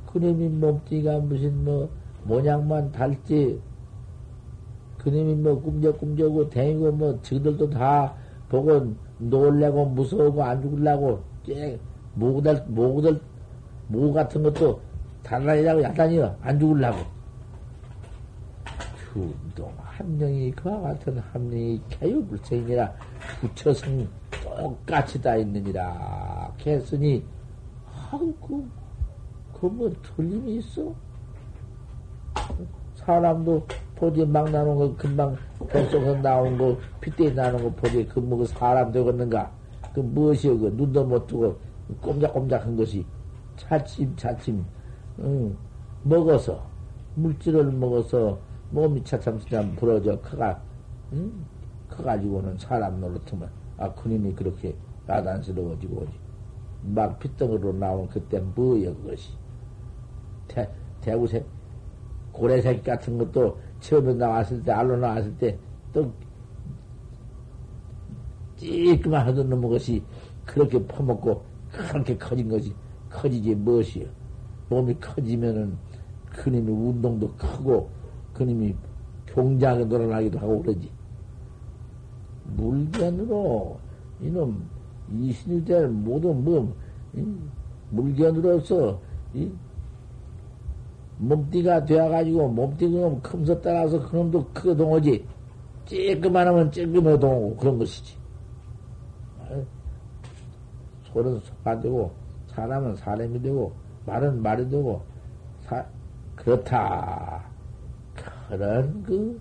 그놈이 0.07 0.49
몸띠가 0.49 1.19
무슨 1.19 1.65
뭐, 1.65 1.89
모양만 2.25 2.93
달지, 2.93 3.61
그놈이 5.03 5.35
뭐 5.35 5.61
꿈적꿈적고 5.61 6.49
다니고 6.51 6.93
뭐, 6.93 7.19
저들도 7.23 7.71
다 7.71 8.15
보고 8.49 8.95
놀래고 9.19 9.87
무서우고 9.87 10.43
안 10.43 10.63
죽으려고, 10.63 11.23
쨍, 11.45 11.79
모구들, 12.15 12.65
모구들, 12.69 13.21
모구 13.89 14.13
같은 14.13 14.43
것도 14.43 14.81
달라니라고 15.23 15.83
야단이요. 15.83 16.37
안 16.41 16.59
죽으려고. 16.59 16.99
운동 19.15 19.71
함령이 19.77 20.53
그와 20.53 20.81
같은 20.81 21.19
함령이 21.19 21.83
개유불생이라 21.91 22.95
부처성 23.41 24.09
똑같이 24.31 25.21
다 25.21 25.37
있느니라. 25.37 26.55
했으니, 26.65 27.23
아우, 28.11 28.33
그, 28.41 28.71
그뭐 29.61 29.93
틀림이 30.03 30.57
있어? 30.59 30.95
사람도 32.95 33.67
보지 34.03 34.27
막 34.27 34.51
나오는 34.51 34.75
거, 34.75 34.97
금방 34.97 35.37
뱃속에서 35.69 36.21
나온 36.21 36.59
거, 36.59 36.77
핏대에 37.01 37.31
나오는 37.31 37.63
거 37.63 37.71
보지, 37.71 38.05
그 38.07 38.19
뭐, 38.19 38.39
그 38.39 38.45
사람 38.47 38.91
되겠는가? 38.91 39.49
그 39.95 40.01
무엇이여, 40.01 40.59
그 40.59 40.75
눈도 40.77 41.05
못 41.05 41.25
뜨고, 41.29 41.57
꼼짝꼼짝한 42.01 42.77
것이, 42.77 43.07
차츰, 43.57 44.17
차츰, 44.17 44.65
응, 45.21 45.57
먹어서, 46.03 46.67
물질을 47.15 47.71
먹어서, 47.71 48.41
몸이 48.71 49.05
그냥 49.49 49.77
부러져 49.77 50.19
커가 50.21 50.61
응? 51.13 51.31
커가지고는 51.91 52.57
사람 52.57 52.99
노릇하면 53.01 53.51
아 53.77 53.93
그님이 53.93 54.33
그렇게 54.35 54.75
야단스러워지고 55.07 55.97
오지. 55.97 56.13
막 56.83 57.19
핏덩어리로 57.19 57.75
나온 57.75 58.09
그때 58.09 58.41
뭐여 58.41 58.95
그것이? 58.95 59.35
대, 60.49 60.67
대구새 61.03 61.45
고래새끼 62.33 62.83
같은 62.83 63.19
것도 63.19 63.59
처음에 63.83 64.15
나왔을 64.15 64.63
때 64.63 64.73
알로 64.73 64.97
나왔을 64.97 65.37
때 65.37 65.59
또 65.93 66.11
찌끄만 68.57 69.27
하던 69.29 69.51
놈의 69.51 69.71
것이 69.71 70.03
그렇게 70.45 70.85
퍼먹고 70.87 71.43
그렇게 71.71 72.17
커진 72.17 72.49
것이 72.49 72.75
커지지 73.11 73.55
무엇이여 73.55 74.07
몸이 74.69 74.95
커지면은 75.01 75.77
그님이 76.31 76.71
운동도 76.71 77.29
크고 77.37 77.91
그님이 78.33 78.75
경장에 79.27 79.85
놀아나기도 79.85 80.39
하고 80.39 80.63
그러지. 80.63 80.91
물견으로 82.57 83.79
이놈 84.21 84.63
이신일대를 85.13 85.89
모두 85.89 86.33
뭐 86.33 86.75
물견으로서 87.91 88.99
이 89.35 89.51
몸띠가 91.23 91.85
되어가지고 91.85 92.49
몸띠 92.49 92.89
그놈 92.89 93.21
큼서 93.23 93.61
따라서 93.61 94.01
그놈도 94.09 94.45
크게 94.53 94.75
동하지. 94.75 95.25
쬐끄만 95.87 96.45
하면 96.45 96.71
쬐끄만 96.71 97.21
동하고 97.21 97.57
그런 97.57 97.79
것이지. 97.79 98.17
소는 101.05 101.39
소가 101.41 101.79
되고 101.79 102.13
사람은 102.49 102.97
사람이 102.97 103.41
되고 103.41 103.73
말은 104.05 104.43
말이 104.43 104.69
되고 104.69 105.03
사, 105.63 105.85
그렇다. 106.35 107.45
그런 108.49 109.03
그 109.05 109.41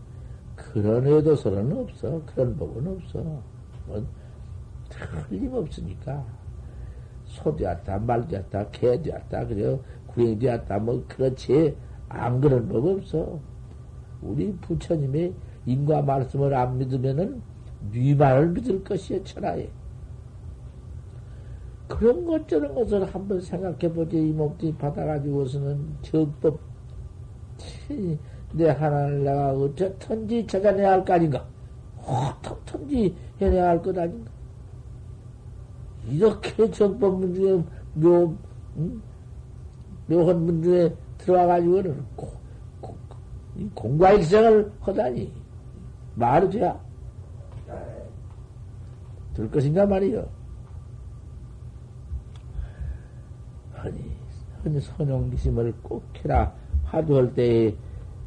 그런 0.55 1.07
의도서는 1.07 1.77
없어. 1.79 2.21
그런 2.27 2.55
법은 2.57 2.87
없어. 2.87 3.19
뭐, 3.87 4.05
틀림없으니까. 4.89 6.23
소 7.31 7.55
되었다, 7.55 7.97
말 7.99 8.27
되었다, 8.27 8.67
개 8.71 9.01
되었다, 9.01 9.47
그래. 9.47 9.79
구행 10.13 10.39
되었다, 10.39 10.79
뭐, 10.79 11.03
그렇지. 11.07 11.75
안 12.09 12.41
그런 12.41 12.67
법 12.67 12.85
없어. 12.85 13.39
우리 14.21 14.53
부처님의 14.61 15.33
인과 15.65 16.01
말씀을 16.03 16.53
안 16.53 16.77
믿으면은 16.77 17.41
뉘말을 17.91 18.49
믿을 18.49 18.83
것이에 18.83 19.23
천하에. 19.23 19.69
그런 21.87 22.25
것 22.25 22.47
저런 22.47 22.73
것을 22.73 23.03
한번 23.13 23.39
생각해 23.41 23.91
보지. 23.93 24.17
이 24.17 24.31
몸뚱이 24.31 24.73
받아가지고서는 24.75 25.97
정법, 26.01 26.59
내 28.53 28.69
하나를 28.69 29.23
내가 29.23 29.51
어쩌든지 29.53 30.45
찾아내야 30.47 30.91
할 30.91 31.05
거 31.05 31.13
아닌가? 31.13 31.45
어떻든지 31.97 33.15
해내야 33.39 33.69
할 33.69 33.81
것 33.81 33.97
아닌가? 33.97 34.31
이렇게 36.09 36.69
정법 36.71 37.19
문중에 37.19 37.63
묘, 37.93 38.35
음? 38.77 39.01
묘한 40.11 40.45
문중에 40.45 40.93
들어와가지고는 41.19 42.05
고, 42.15 42.31
고, 42.81 42.95
공과 43.73 44.11
일생을 44.11 44.71
하다니 44.81 45.31
말이 46.15 46.49
돼야 46.49 46.77
될 49.33 49.49
것인가 49.49 49.85
말이요. 49.85 50.27
허니, 53.77 54.11
허니 54.63 54.81
선용기심을 54.81 55.73
꼭 55.81 56.03
해라. 56.17 56.53
화두할 56.83 57.33
때에 57.33 57.73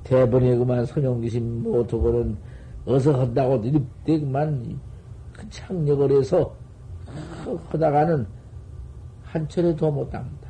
대번에 0.03 0.57
그만 0.57 0.87
선용기심 0.87 1.63
못하고는 1.63 2.37
어서 2.87 3.21
한다고 3.21 3.57
이때 3.57 4.19
그만 4.19 4.81
그 5.33 5.49
창력을 5.51 6.11
해서 6.11 6.55
하다가는 7.69 8.27
한 9.25 9.49
철에 9.49 9.77
더 9.77 9.91
못합니다. 9.91 10.44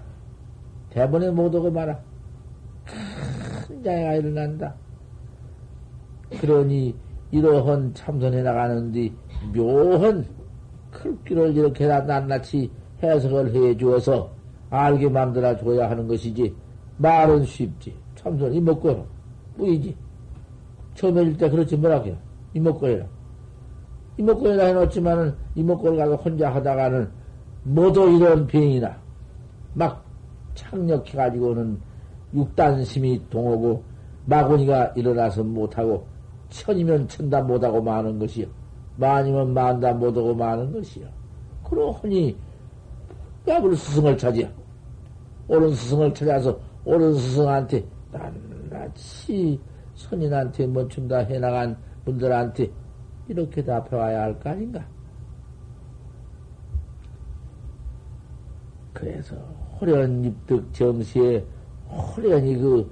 대번에 0.95 1.29
못하고 1.31 1.71
말아. 1.73 1.99
큰 3.67 3.83
장애가 3.83 4.15
일어난다. 4.15 4.75
그러니 6.41 6.95
이러한 7.33 7.93
참선해 7.95 8.43
나가는데 8.43 9.11
묘한 9.53 10.25
클길을 10.93 11.57
이렇게 11.57 11.89
낱낱이 11.89 12.71
해석을 13.03 13.53
해 13.55 13.77
주어서 13.77 14.31
알게 14.71 15.09
만들어 15.09 15.57
줘야 15.57 15.91
하는 15.91 16.07
것이지 16.07 16.55
말은 16.99 17.45
쉽지 17.45 17.97
참선이 18.15 18.61
먹고 18.61 19.05
뿌이지. 19.57 19.97
처음에 20.95 21.23
일때 21.23 21.51
그렇지 21.51 21.77
뭐라고요? 21.77 22.17
이목구리라. 22.55 23.05
이목구리라 24.17 24.67
해놓지만은 24.67 25.35
이목구리 25.57 25.97
가서 25.97 26.15
혼자 26.15 26.55
하다가는 26.55 27.11
모두 27.65 28.09
이런 28.11 28.47
병이나 28.47 28.97
막 29.73 30.04
착력해가지고는 30.55 31.81
육단심이 32.35 33.29
동하고 33.31 33.85
마구니가 34.27 34.93
일어나서 34.97 35.45
못하고 35.45 36.07
천이면 36.49 37.09
천다 37.09 37.43
못하고 37.43 37.83
마는 37.83 38.19
것이요. 38.19 38.47
만이면 38.97 39.55
만다 39.55 39.93
못하고 39.93 40.35
마는 40.35 40.73
것이요. 40.73 41.07
그러니 41.65 42.37
야불 43.47 43.77
스승을 43.77 44.17
찾아. 44.17 44.49
옳은 45.49 45.75
스승을 45.75 46.15
찾아서 46.15 46.59
옳은 46.85 47.15
스승한테 47.15 47.85
난 48.13 48.69
같이 48.71 49.61
선인한테 49.95 50.67
멈춘다 50.67 51.19
해나간 51.19 51.77
분들한테 52.05 52.71
이렇게 53.29 53.63
답해와야 53.63 54.23
할 54.23 54.39
거 54.39 54.51
아닌가? 54.51 54.85
그래서 58.93 59.37
호련 59.81 60.25
입득 60.25 60.73
정시에 60.73 61.45
호련히 61.89 62.57
그 62.57 62.91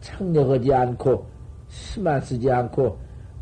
창력하지 0.00 0.72
않고 0.72 1.26
심만 1.68 2.20
쓰지 2.20 2.50
않고 2.50 2.98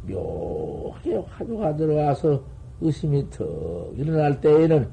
묘하게 0.08 1.16
화두가 1.16 1.76
들어와서 1.76 2.42
의심이 2.80 3.28
턱 3.30 3.92
일어날 3.96 4.40
때에는 4.40 4.88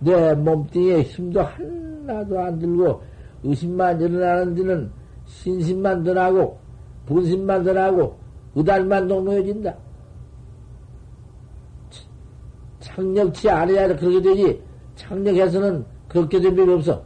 내 0.00 0.34
몸뚱이에 0.34 1.02
힘도 1.02 1.42
하나도 1.42 2.40
안 2.40 2.58
들고 2.58 3.02
의심만 3.42 4.00
일어나는 4.00 4.54
데는 4.54 4.90
신심만 5.26 6.02
더 6.02 6.12
나고, 6.12 6.58
분심만 7.06 7.62
더 7.62 7.72
나고, 7.72 8.16
의달만 8.54 9.06
농노해진다. 9.06 9.74
창력치 12.80 13.48
않아야 13.48 13.86
그렇게 13.96 14.20
되지. 14.20 14.62
창력해서는 14.96 15.84
그렇게 16.08 16.40
된 16.40 16.58
일이 16.58 16.72
없어. 16.72 17.02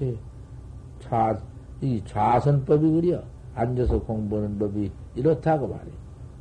또, 0.00 0.06
그렇게, 0.06 0.18
좌, 1.00 1.38
이 1.82 2.02
좌선법이 2.06 2.90
그려. 3.00 3.22
앉아서 3.54 4.00
공부하는 4.00 4.58
법이 4.58 4.90
이렇다고 5.14 5.68
말이야. 5.68 5.92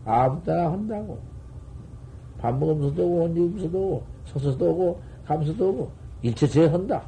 아무 0.06 0.42
따라 0.44 0.72
한다고. 0.72 1.20
밥 2.38 2.58
먹으면서도 2.58 3.06
오고, 3.06 3.24
언제 3.26 3.40
면서도 3.42 3.78
오고, 3.78 4.04
서서도 4.26 4.70
오고, 4.72 5.02
감서도 5.26 5.70
오고, 5.70 5.92
일체체 6.22 6.68
한다. 6.68 7.04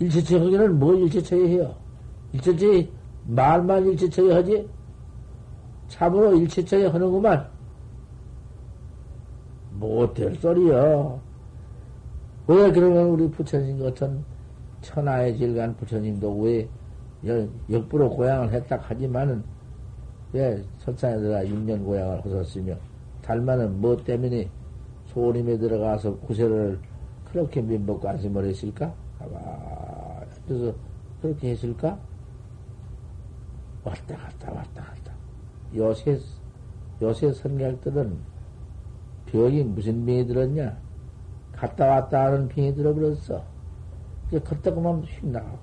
일체처 0.00 0.40
하기는 0.40 0.78
뭐 0.78 0.94
일체처에 0.94 1.48
해요? 1.48 1.74
일체처에 2.32 2.88
말만 3.26 3.86
일체처에 3.86 4.34
하지? 4.34 4.68
참으로 5.88 6.34
일체처에 6.34 6.86
하는구만. 6.86 7.46
못될 9.78 10.34
소리요. 10.36 11.20
왜 12.46 12.72
그러면 12.72 13.10
우리 13.10 13.30
부처님 13.30 13.78
같은 13.78 14.24
천하의 14.82 15.38
질간 15.38 15.76
부처님도 15.76 16.38
왜 16.40 16.68
역부로 17.70 18.10
고향을 18.10 18.52
했다 18.52 18.76
하지만은 18.76 19.42
왜 20.32 20.62
설산에 20.78 21.18
들어가 21.18 21.44
6년 21.44 21.84
고향을 21.84 22.24
하셨으며 22.24 22.74
달마는 23.22 23.80
뭐 23.80 23.96
때문에 23.96 24.48
소림에 25.06 25.56
들어가서 25.58 26.16
구세를 26.18 26.78
그렇게 27.24 27.62
민법고 27.62 28.08
안심을 28.08 28.44
했을까? 28.46 28.92
아마 29.20 29.38
그래서 30.46 30.74
그렇게 31.20 31.50
했을까? 31.50 31.98
왔다 33.84 34.16
갔다 34.16 34.52
왔다 34.52 34.82
갔다 34.82 35.12
요새 35.74 36.18
요새 37.00 37.32
선객들은 37.32 38.16
병이 39.26 39.62
무슨 39.64 40.04
병이 40.04 40.26
들었냐? 40.26 40.78
갔다 41.52 41.86
왔다 41.86 42.26
하는 42.26 42.48
병이 42.48 42.74
들어버렸어. 42.74 43.51
이제 44.32 44.40
걷다가만 44.40 45.02
휙 45.02 45.26
나가고, 45.26 45.58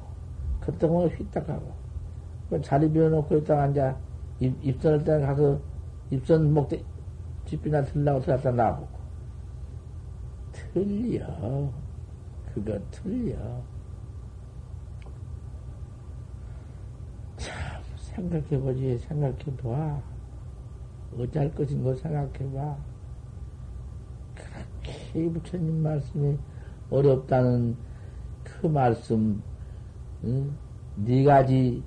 걷다가만 0.62 1.08
휙딱 1.10 1.48
가고. 1.48 1.74
자리 2.62 2.92
비워놓고 2.92 3.38
있다가 3.38 3.64
앉아, 3.64 3.98
입, 4.40 4.56
입선할 4.64 5.04
때 5.04 5.20
가서, 5.20 5.60
입선 6.12 6.54
목대, 6.54 6.84
집이나 7.46 7.82
들라고 7.82 8.22
들어갔다 8.22 8.52
나보고. 8.52 9.00
틀려. 10.52 11.72
그거 12.54 12.80
틀려. 12.92 13.36
참, 17.38 17.82
생각해보지, 17.98 19.00
생각해봐. 19.00 20.00
어찌할 21.18 21.56
것인 21.56 21.84
거 21.84 21.96
생각해봐. 21.96 22.78
그렇게 24.36 25.30
부처님 25.32 25.82
말씀이 25.82 26.38
어렵다는 26.92 27.89
그 28.62 28.68
말씀, 28.68 29.42
응? 30.26 30.54
네 30.96 31.24
가지, 31.24 31.82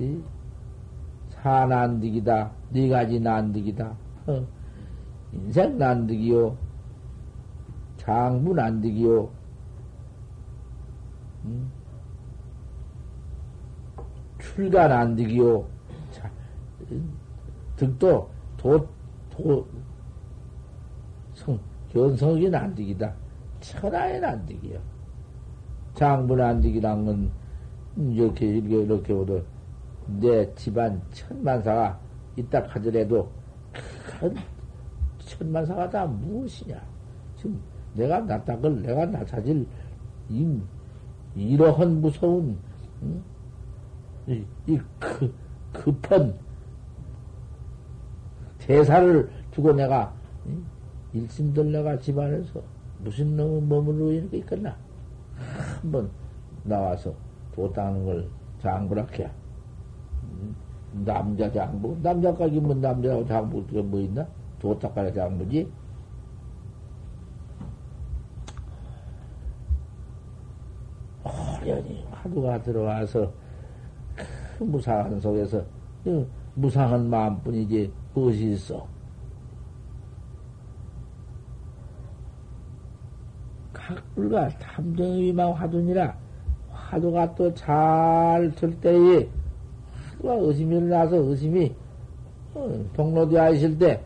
응? 0.00 0.24
사난득이다. 1.30 2.50
네 2.70 2.88
가지 2.88 3.20
난득이다. 3.20 3.96
어. 4.26 4.46
인생 5.32 5.78
난득이요. 5.78 6.56
장부 7.98 8.54
난득이요. 8.54 9.30
응? 11.44 11.70
출가 14.38 14.88
난득이요. 14.88 15.64
자, 16.10 16.30
득도 17.76 18.28
도, 18.56 18.88
도, 19.30 19.68
성, 21.34 21.58
견성이 21.92 22.50
난득이다. 22.50 23.14
천하의 23.60 24.20
난득이요. 24.20 24.97
장부 25.98 26.36
난득이란 26.36 27.04
건, 27.04 27.30
이렇게, 27.96 28.46
이렇게, 28.46 28.82
이렇게 28.82 29.12
보도, 29.12 29.42
내 30.06 30.54
집안 30.54 31.02
천만사가 31.10 31.98
있다 32.36 32.62
하더라도, 32.68 33.28
큰 33.72 34.32
천만사가 35.18 35.90
다 35.90 36.06
무엇이냐. 36.06 36.80
지금 37.36 37.60
내가 37.94 38.20
낫다걸 38.20 38.80
내가 38.80 39.06
나타질, 39.06 39.66
이, 40.28 40.60
이러한 41.34 42.00
무서운, 42.00 42.56
응? 43.02 43.20
이, 44.28 44.44
이 44.68 44.78
그, 45.00 45.34
급한 45.72 46.32
대사를 48.58 49.28
두고 49.50 49.72
내가, 49.72 50.14
응? 50.46 50.64
일심들 51.12 51.72
내가 51.72 51.98
집안에서 51.98 52.62
무슨 53.00 53.36
놈의 53.36 53.62
몸으로 53.62 54.12
이렇게 54.12 54.36
있겠나? 54.36 54.87
한번 55.80 56.10
나와서 56.64 57.14
도닦는 57.54 58.04
걸 58.04 58.28
장부락해. 58.60 59.30
남자 61.04 61.50
장부? 61.52 61.96
남자까지 62.02 62.60
뭐 62.60 62.74
남자하고 62.74 63.26
장부가 63.26 63.82
뭐 63.82 64.00
있나? 64.00 64.26
도닦아야 64.58 65.12
장부지? 65.12 65.70
호련히 71.24 72.04
화두가 72.10 72.62
들어와서 72.62 73.32
그 74.58 74.64
무상한 74.64 75.20
속에서 75.20 75.64
무상한 76.54 77.08
마음뿐이지 77.08 77.92
무엇이 78.14 78.52
있어? 78.52 78.86
각 83.72 84.02
불가 84.18 84.48
탐정위망 84.58 85.52
화두니라 85.52 86.12
화두가 86.72 87.36
또 87.36 87.54
잘 87.54 88.50
들 88.56 88.74
때에 88.80 89.28
화두가 90.10 90.34
의심이 90.40 90.76
일어나서 90.76 91.16
의심이 91.18 91.72
어, 92.54 92.84
동로되어 92.94 93.52
있을 93.52 93.78
때 93.78 94.02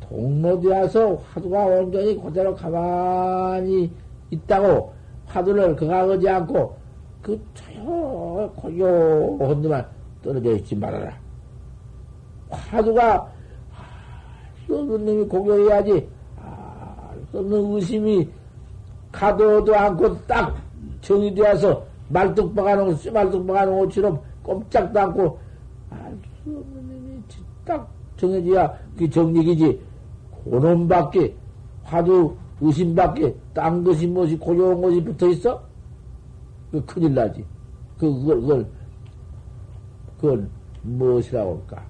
동로되어서 0.00 1.16
화두가 1.16 1.66
온전히 1.66 2.22
그대로 2.22 2.54
가만히 2.54 3.92
있다고 4.30 4.94
화두를 5.26 5.76
그가하지 5.76 6.26
않고 6.26 6.74
그 7.20 7.38
조용 7.52 8.50
고요한 8.56 9.60
데만 9.60 9.86
떨어져 10.22 10.52
있지 10.56 10.74
말아라. 10.74 11.18
화두가 12.48 13.35
수 14.66 14.78
없는 14.78 15.04
놈이 15.04 15.24
공격해야지. 15.26 16.08
아, 16.40 17.10
수 17.30 17.38
없는 17.38 17.74
의심이 17.74 18.28
가도도 19.12 19.74
않고 19.74 20.18
딱 20.26 20.56
정의되어서 21.00 21.84
말뚝 22.08 22.54
박아놓은, 22.54 22.96
쇠말뚝 22.96 23.46
박아놓은 23.46 23.86
것처럼 23.86 24.20
꼼짝도 24.42 25.00
않고, 25.00 25.38
알수 25.90 26.18
없는 26.46 26.88
놈이 26.88 27.22
딱 27.64 27.88
정해져야 28.16 28.78
그게 28.94 29.10
정력이지. 29.10 29.80
고놈밖에, 30.44 31.34
화두 31.84 32.36
의심밖에, 32.60 33.34
딴 33.52 33.82
것이 33.82 34.06
무엇이 34.06 34.36
고조한 34.36 34.80
것이 34.80 35.02
붙어 35.02 35.28
있어? 35.28 35.62
그 36.70 36.84
큰일 36.84 37.14
나지. 37.14 37.44
그, 37.98 38.12
그걸, 38.20 38.40
그걸, 38.40 38.66
그걸 40.16 40.48
무엇이라고 40.82 41.62
할까? 41.68 41.84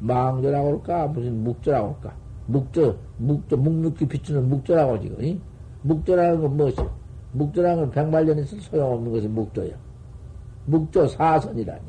망조라고 0.00 0.68
할까? 0.70 1.06
무슨 1.08 1.44
묵조라고 1.44 1.94
할까? 1.94 2.19
묵조, 2.50 2.96
묵조, 3.18 3.56
묵묵히 3.56 4.06
비추는 4.08 4.48
묵조라고 4.48 5.00
지금, 5.00 5.22
이? 5.24 5.40
묵조라는 5.82 6.40
건 6.40 6.56
무엇이야? 6.56 6.90
묵조라는 7.32 7.82
건 7.84 7.90
백만년 7.90 8.38
있어 8.40 8.56
소용없는 8.56 9.12
것이 9.12 9.28
묵조야. 9.28 9.74
묵조 10.66 11.06
사선이라니. 11.08 11.82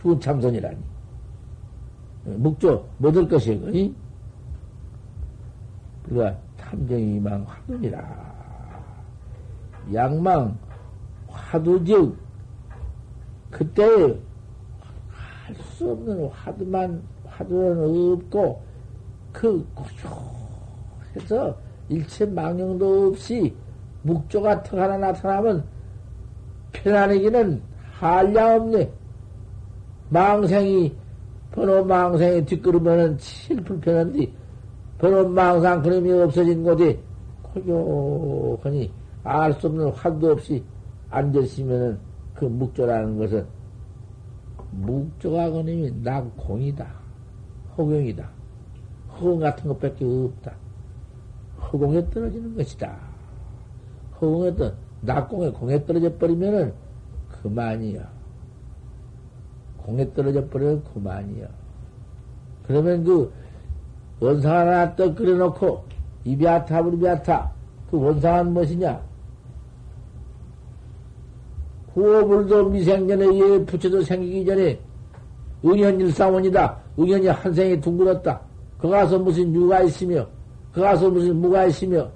주참선이라니. 0.00 0.78
묵조 2.24 2.86
못할 2.98 3.26
것이야, 3.28 3.54
이? 3.72 3.94
그가 6.04 6.36
탐정이망 6.58 7.44
화두니라. 7.44 8.34
양망 9.92 10.56
화두즉 11.28 12.16
그때 13.50 13.84
할 15.08 15.54
수 15.74 15.90
없는 15.92 16.28
화두만 16.28 17.02
화두는 17.26 18.12
없고 18.14 18.63
그 19.34 19.66
고조해서 19.74 21.58
일체 21.88 22.24
망령도 22.24 23.08
없이 23.08 23.54
묵조가 24.02 24.62
턱 24.62 24.78
하나 24.78 24.96
나타나면 24.96 25.64
편안하기는 26.72 27.62
한량 27.92 28.62
없네. 28.62 28.90
망생이 30.08 30.94
번호 31.50 31.84
망생이 31.84 32.44
뒷걸으면은 32.46 33.18
칠 33.18 33.56
불편한데 33.62 34.32
번호 34.98 35.28
망상 35.28 35.82
그림이 35.82 36.12
없어진 36.12 36.62
곳에 36.62 36.98
고요하니 37.42 38.90
알 39.24 39.52
수 39.54 39.66
없는 39.66 39.88
화도 39.90 40.32
없이 40.32 40.62
앉았으면은 41.10 41.98
그 42.34 42.44
묵조라는 42.44 43.18
것은 43.18 43.46
묵조가 44.70 45.50
그림이 45.50 45.92
낙공이다. 46.02 46.86
허경이다. 47.76 48.33
허공 49.14 49.38
같은 49.38 49.68
것밖에 49.68 50.04
없다. 50.04 50.52
허공에 51.60 52.10
떨어지는 52.10 52.56
것이다. 52.56 52.96
허공에 54.20 54.54
떠, 54.56 54.72
낙공에 55.02 55.50
공에 55.50 55.84
떨어져 55.84 56.16
버리면은 56.16 56.72
그만이야. 57.42 58.08
공에 59.78 60.12
떨어져 60.14 60.46
버리면 60.48 60.84
그만이야. 60.92 61.48
그러면 62.66 63.04
그 63.04 63.32
원상 64.20 64.56
하나 64.56 64.96
떡 64.96 65.14
끓여놓고 65.16 65.84
이비아타, 66.24 66.80
우리비아타. 66.80 67.52
그 67.90 68.00
원상은 68.00 68.52
무엇이냐? 68.52 69.00
구호불도 71.92 72.70
미생전에 72.70 73.38
예 73.38 73.64
부처도 73.64 74.02
생기기 74.02 74.44
전에 74.44 74.80
응현일사원이다. 75.64 76.78
응현이 76.98 77.28
한 77.28 77.54
생에 77.54 77.80
둥글었다. 77.80 78.40
그 78.78 78.88
가서 78.88 79.18
무슨 79.18 79.54
유가 79.54 79.80
있으며, 79.82 80.26
그 80.72 80.80
가서 80.80 81.10
무슨 81.10 81.36
무가 81.36 81.64
있으며, 81.64 82.08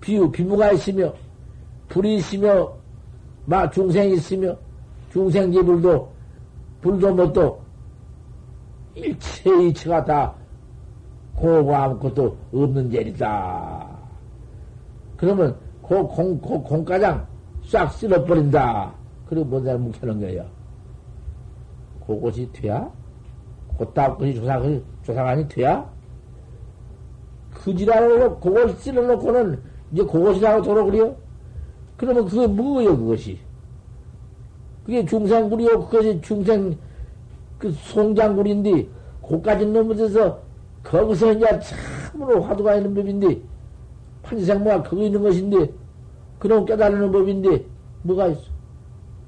비유, 0.00 0.30
비무가 0.30 0.72
있으며, 0.72 1.12
불이 1.88 2.16
있으며, 2.16 2.72
마, 3.44 3.68
중생이 3.70 4.14
있으며, 4.14 4.56
중생지 5.12 5.62
불도, 5.62 6.10
불도 6.80 7.14
못도, 7.14 7.60
일체 8.94 9.50
이체가 9.62 10.04
다 10.04 10.34
고고 11.34 11.74
아무것도 11.74 12.36
없는 12.52 12.90
죄리다. 12.90 13.86
그러면 15.16 15.56
고, 15.82 16.08
공, 16.08 16.40
고, 16.40 16.62
공가장 16.62 17.26
싹 17.62 17.92
쓸어버린다. 17.92 18.92
그리고 19.26 19.44
뭔가 19.44 19.76
묵혀놓은 19.76 20.20
거예요. 20.20 20.46
그것이 22.06 22.50
돼야? 22.52 22.90
그따 23.76 24.14
것이 24.16 24.34
조사, 24.34 24.60
조사관이 25.02 25.46
돼야? 25.48 25.88
그지라고 27.66 28.38
그걸 28.38 28.70
쓸어놓고는 28.76 29.60
이제 29.92 30.04
그것이라고 30.04 30.62
도로 30.62 30.84
그래요? 30.84 31.16
그러면 31.96 32.24
그게 32.26 32.46
뭐예요, 32.46 32.96
그것이? 32.96 33.40
그게 34.84 35.04
중생구리요, 35.04 35.80
그것이 35.86 36.20
중생, 36.20 36.78
그 37.58 37.72
송장구리인데, 37.72 38.86
고까지 39.20 39.66
넘어져서, 39.66 40.40
거기서 40.84 41.32
이제 41.32 41.46
참으로 42.12 42.40
화두가 42.40 42.76
있는 42.76 42.94
법인데, 42.94 43.42
판생모가 44.22 44.84
거기 44.84 45.06
있는 45.06 45.20
것인데, 45.20 45.72
그런 46.38 46.64
깨달는 46.64 47.10
법인데, 47.10 47.64
뭐가 48.02 48.28
있어? 48.28 48.42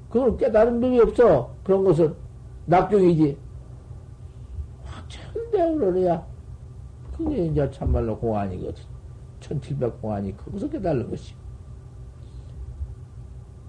그걸 0.09 0.37
깨달은 0.37 0.79
법이 0.79 1.01
없어. 1.01 1.51
그런 1.65 1.83
것은 1.83 2.15
낙종이지. 2.67 3.37
천대우러야 5.09 6.25
그게 7.19 7.47
이제 7.47 7.69
참말로 7.69 8.17
공안이거든. 8.17 8.81
1700 9.41 10.01
공안이 10.01 10.35
거기서 10.37 10.69
깨달는 10.69 11.09
것이. 11.09 11.35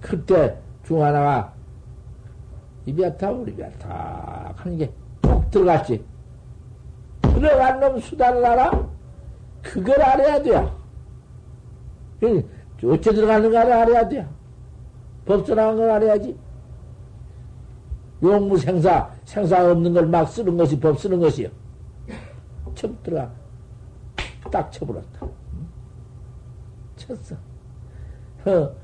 그때 0.00 0.56
중 0.84 1.02
하나가 1.02 1.52
이비아타 2.86 3.30
우리비아타 3.32 4.54
하는 4.56 4.78
게 4.78 4.92
톡 5.20 5.50
들어갔지. 5.50 6.04
들어간 7.22 7.80
놈 7.80 7.98
수단을 8.00 8.44
알아? 8.46 8.88
그걸 9.62 10.00
알아야 10.00 10.42
돼. 10.42 10.70
어째 12.84 13.12
들어가는가를 13.12 13.72
알아야 13.72 14.08
돼. 14.08 14.26
법전한 15.26 15.76
걸 15.76 15.90
알아야지. 15.90 16.36
용무 18.22 18.56
생사, 18.58 19.10
생사 19.24 19.70
없는 19.70 19.92
걸 19.92 20.06
막 20.06 20.26
쓰는 20.26 20.56
것이 20.56 20.78
법 20.78 20.98
쓰는 20.98 21.18
것이요. 21.18 21.48
쳐 22.74 22.88
들어가. 23.02 23.30
딱 24.50 24.70
쳐버렸다. 24.70 25.26
쳤어. 26.96 27.36
어, 28.44 28.74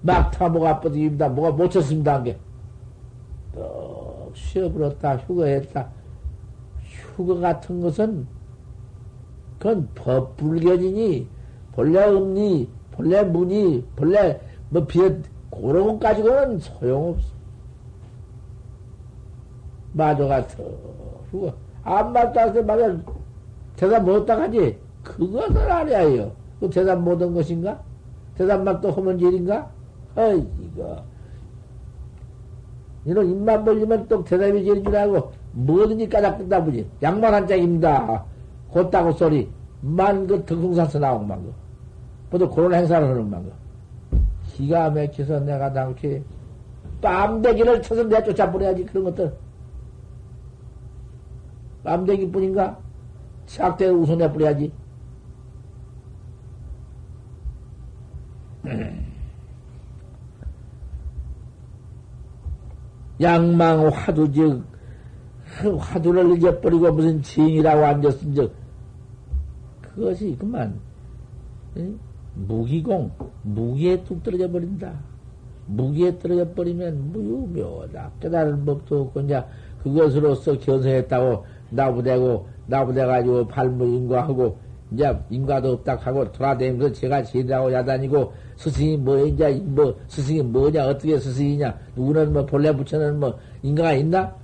막타 0.00 0.48
뭐가 0.48 0.80
뻗입니다. 0.80 1.28
뭐가 1.28 1.52
못 1.52 1.70
쳤습니다. 1.70 2.14
한 2.14 2.24
게. 2.24 2.38
떡 3.54 4.32
쉬어버렸다. 4.34 5.16
휴거했다. 5.18 5.88
휴거 6.82 7.36
같은 7.40 7.80
것은 7.80 8.26
그건 9.58 9.88
법불견이니, 9.94 11.28
본래 11.72 12.02
없니, 12.02 12.68
본래 12.90 13.22
무니, 13.22 13.86
본래 13.94 14.40
뭐 14.70 14.84
비어, 14.86 15.08
그런 15.50 15.86
것 15.86 16.00
가지고는 16.00 16.58
소용없어. 16.58 17.28
마저 19.92 20.26
가서, 20.26 20.64
휴거. 21.30 21.54
안 21.84 22.12
맞다서 22.12 22.62
말이야. 22.62 22.96
대답 23.76 24.04
못다 24.04 24.40
하지. 24.40 24.78
그것을 25.02 25.58
알아야 25.58 25.98
해요. 26.00 26.32
그 26.60 26.70
대답 26.70 27.00
못한 27.00 27.34
것인가? 27.34 27.80
대답만 28.36 28.80
또 28.80 28.90
하면 28.92 29.18
일인가? 29.18 29.70
어이, 30.14 30.46
이거. 30.60 31.02
이런 33.04 33.28
입만 33.28 33.64
벌리면 33.64 34.06
또 34.08 34.22
대답이 34.22 34.64
제일 34.64 34.82
줄 34.84 34.96
알고, 34.96 35.32
뭐든지 35.52 36.08
까닥든다 36.08 36.64
보지. 36.64 36.88
양말 37.02 37.34
한 37.34 37.46
짝입니다. 37.46 38.24
곧다고 38.70 39.12
소리. 39.12 39.50
만그 39.80 40.44
덕성사서 40.46 41.00
나온 41.00 41.26
만 41.26 41.44
거. 41.44 41.50
모두 42.30 42.48
그런 42.48 42.72
행사를 42.72 43.06
하는 43.06 43.28
만 43.28 43.44
거. 43.44 43.50
기가 44.46 44.90
막혀서 44.90 45.40
내가 45.40 45.72
당시 45.72 46.22
빰대기를 47.00 47.82
쳐서 47.82 48.04
내가 48.04 48.22
쫓아버려야지, 48.22 48.84
그런 48.84 49.04
것들. 49.04 49.34
빰대기 51.84 52.32
뿐인가? 52.32 52.78
착대를 53.46 53.94
우선해버려야지. 53.94 54.72
양망 63.22 63.88
화두즉 63.88 64.64
화두를 65.78 66.36
잊어버리고 66.36 66.92
무슨 66.92 67.22
징이라고 67.22 67.84
앉았은 67.84 68.34
즉 68.34 68.52
그것이 69.80 70.36
그만 70.38 70.78
무기공 72.34 73.10
무기에 73.42 74.02
뚝 74.04 74.22
떨어져 74.22 74.50
버린다. 74.50 74.92
무기에 75.66 76.18
떨어져 76.18 76.52
버리면 76.52 77.12
무유묘하다. 77.12 78.12
깨달은 78.20 78.64
법도 78.64 79.02
없고 79.02 79.20
이제 79.20 79.42
그것으로서 79.82 80.58
견성했다고 80.58 81.44
나부대고 81.70 82.46
나부대 82.66 83.04
가지고 83.04 83.46
발무 83.46 83.84
인과하고 83.86 84.58
이제 84.92 85.16
인과도 85.30 85.72
없다 85.72 85.96
하고 85.96 86.30
돌아다니면서 86.32 86.92
제가 86.92 87.22
제일하고 87.22 87.72
야다니고 87.72 88.32
스승이 88.56 88.96
뭐 88.98 89.18
이제 89.26 89.50
뭐 89.64 89.96
스승이 90.08 90.42
뭐냐 90.42 90.86
어떻게 90.86 91.18
스승이냐 91.18 91.78
누구는 91.96 92.32
뭐 92.32 92.44
본래 92.46 92.74
부처는 92.74 93.18
뭐 93.18 93.38
인가가 93.62 93.92
있나? 93.92 94.34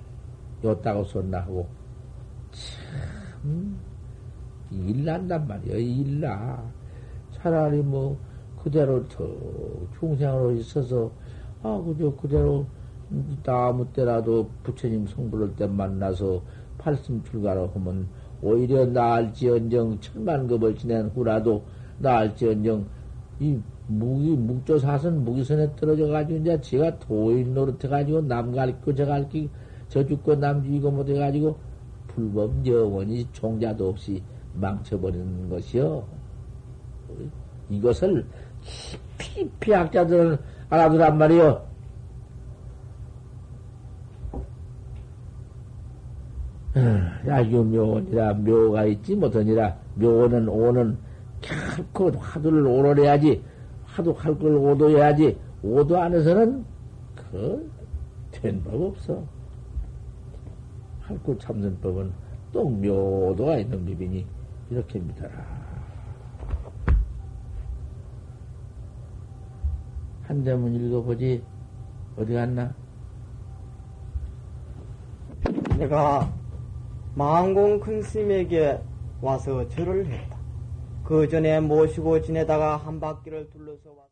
요따고 0.64 1.04
손나 1.04 1.40
하고 1.40 1.68
참 2.50 3.78
일난단 4.70 5.46
말이야 5.46 5.76
일나. 5.76 6.62
차라리 7.32 7.78
뭐 7.78 8.18
그대로 8.62 9.06
더 9.08 9.24
중생으로 9.98 10.52
있어서 10.52 11.11
아 11.62 11.80
그저 11.87 12.14
그대로 12.16 12.66
아무 13.46 13.87
때라도 13.92 14.50
부처님 14.62 15.06
성불할 15.06 15.56
때 15.56 15.66
만나서 15.66 16.42
팔씀 16.76 17.22
출가로 17.24 17.68
하면 17.74 18.08
오히려 18.42 18.87
나을지언정 18.87 20.01
천만급을 20.01 20.77
지낸 20.77 21.09
후라도 21.09 21.64
나을지언정 21.98 22.87
이 23.40 23.59
무기 23.87 24.30
묵조사선 24.36 25.24
무기선에 25.24 25.74
떨어져 25.76 26.07
가지고 26.09 26.39
이제 26.41 26.61
제가 26.61 26.99
도인 26.99 27.55
노릇해 27.55 27.89
가지고 27.89 28.20
남 28.22 28.53
가르치고 28.53 28.95
저 28.95 29.07
가르치고 29.07 29.49
저 29.89 30.07
죽고 30.07 30.36
남 30.36 30.62
죽이고 30.62 30.91
못해 30.91 31.14
가지고 31.14 31.57
불법 32.09 32.66
영원히 32.66 33.26
종자도 33.32 33.89
없이 33.89 34.22
망쳐버리는 34.55 35.49
것이요. 35.49 36.05
이것을 37.70 38.26
깊이 38.61 39.49
피학자들은 39.61 40.36
알아두란 40.68 41.16
말이요. 41.16 41.67
야유묘니라 47.26 48.35
묘가 48.35 48.85
있지 48.87 49.16
못하니라. 49.16 49.76
묘는 49.97 50.49
오는 50.49 50.99
결코 51.41 52.11
화두를 52.11 52.66
오로해야지. 52.66 53.43
화두 53.85 54.12
할 54.12 54.39
걸 54.39 54.55
오도 54.57 54.91
해야지. 54.91 55.39
오도 55.62 56.01
안에서는 56.01 56.64
그된 58.31 58.62
법 58.62 58.83
없어. 58.83 59.24
할구 61.01 61.39
참는 61.39 61.81
법은 61.81 62.12
또 62.53 62.68
묘도가 62.68 63.59
있는 63.59 63.85
법이니 63.85 64.26
이렇게 64.70 64.99
믿어라. 64.99 65.33
한 70.22 70.45
점은 70.45 70.74
읽어보지. 70.74 71.43
어디 72.16 72.35
갔나? 72.35 72.74
내가 75.79 76.31
망공 77.18 77.80
큰 77.80 78.00
스님에게 78.00 78.80
와서 79.20 79.66
절을 79.70 80.06
했다. 80.06 80.38
그 81.02 81.26
전에 81.26 81.58
모시고 81.58 82.22
지내다가 82.22 82.76
한 82.76 83.00
바퀴를 83.00 83.50
둘러서 83.50 83.90
왔다. 83.90 84.07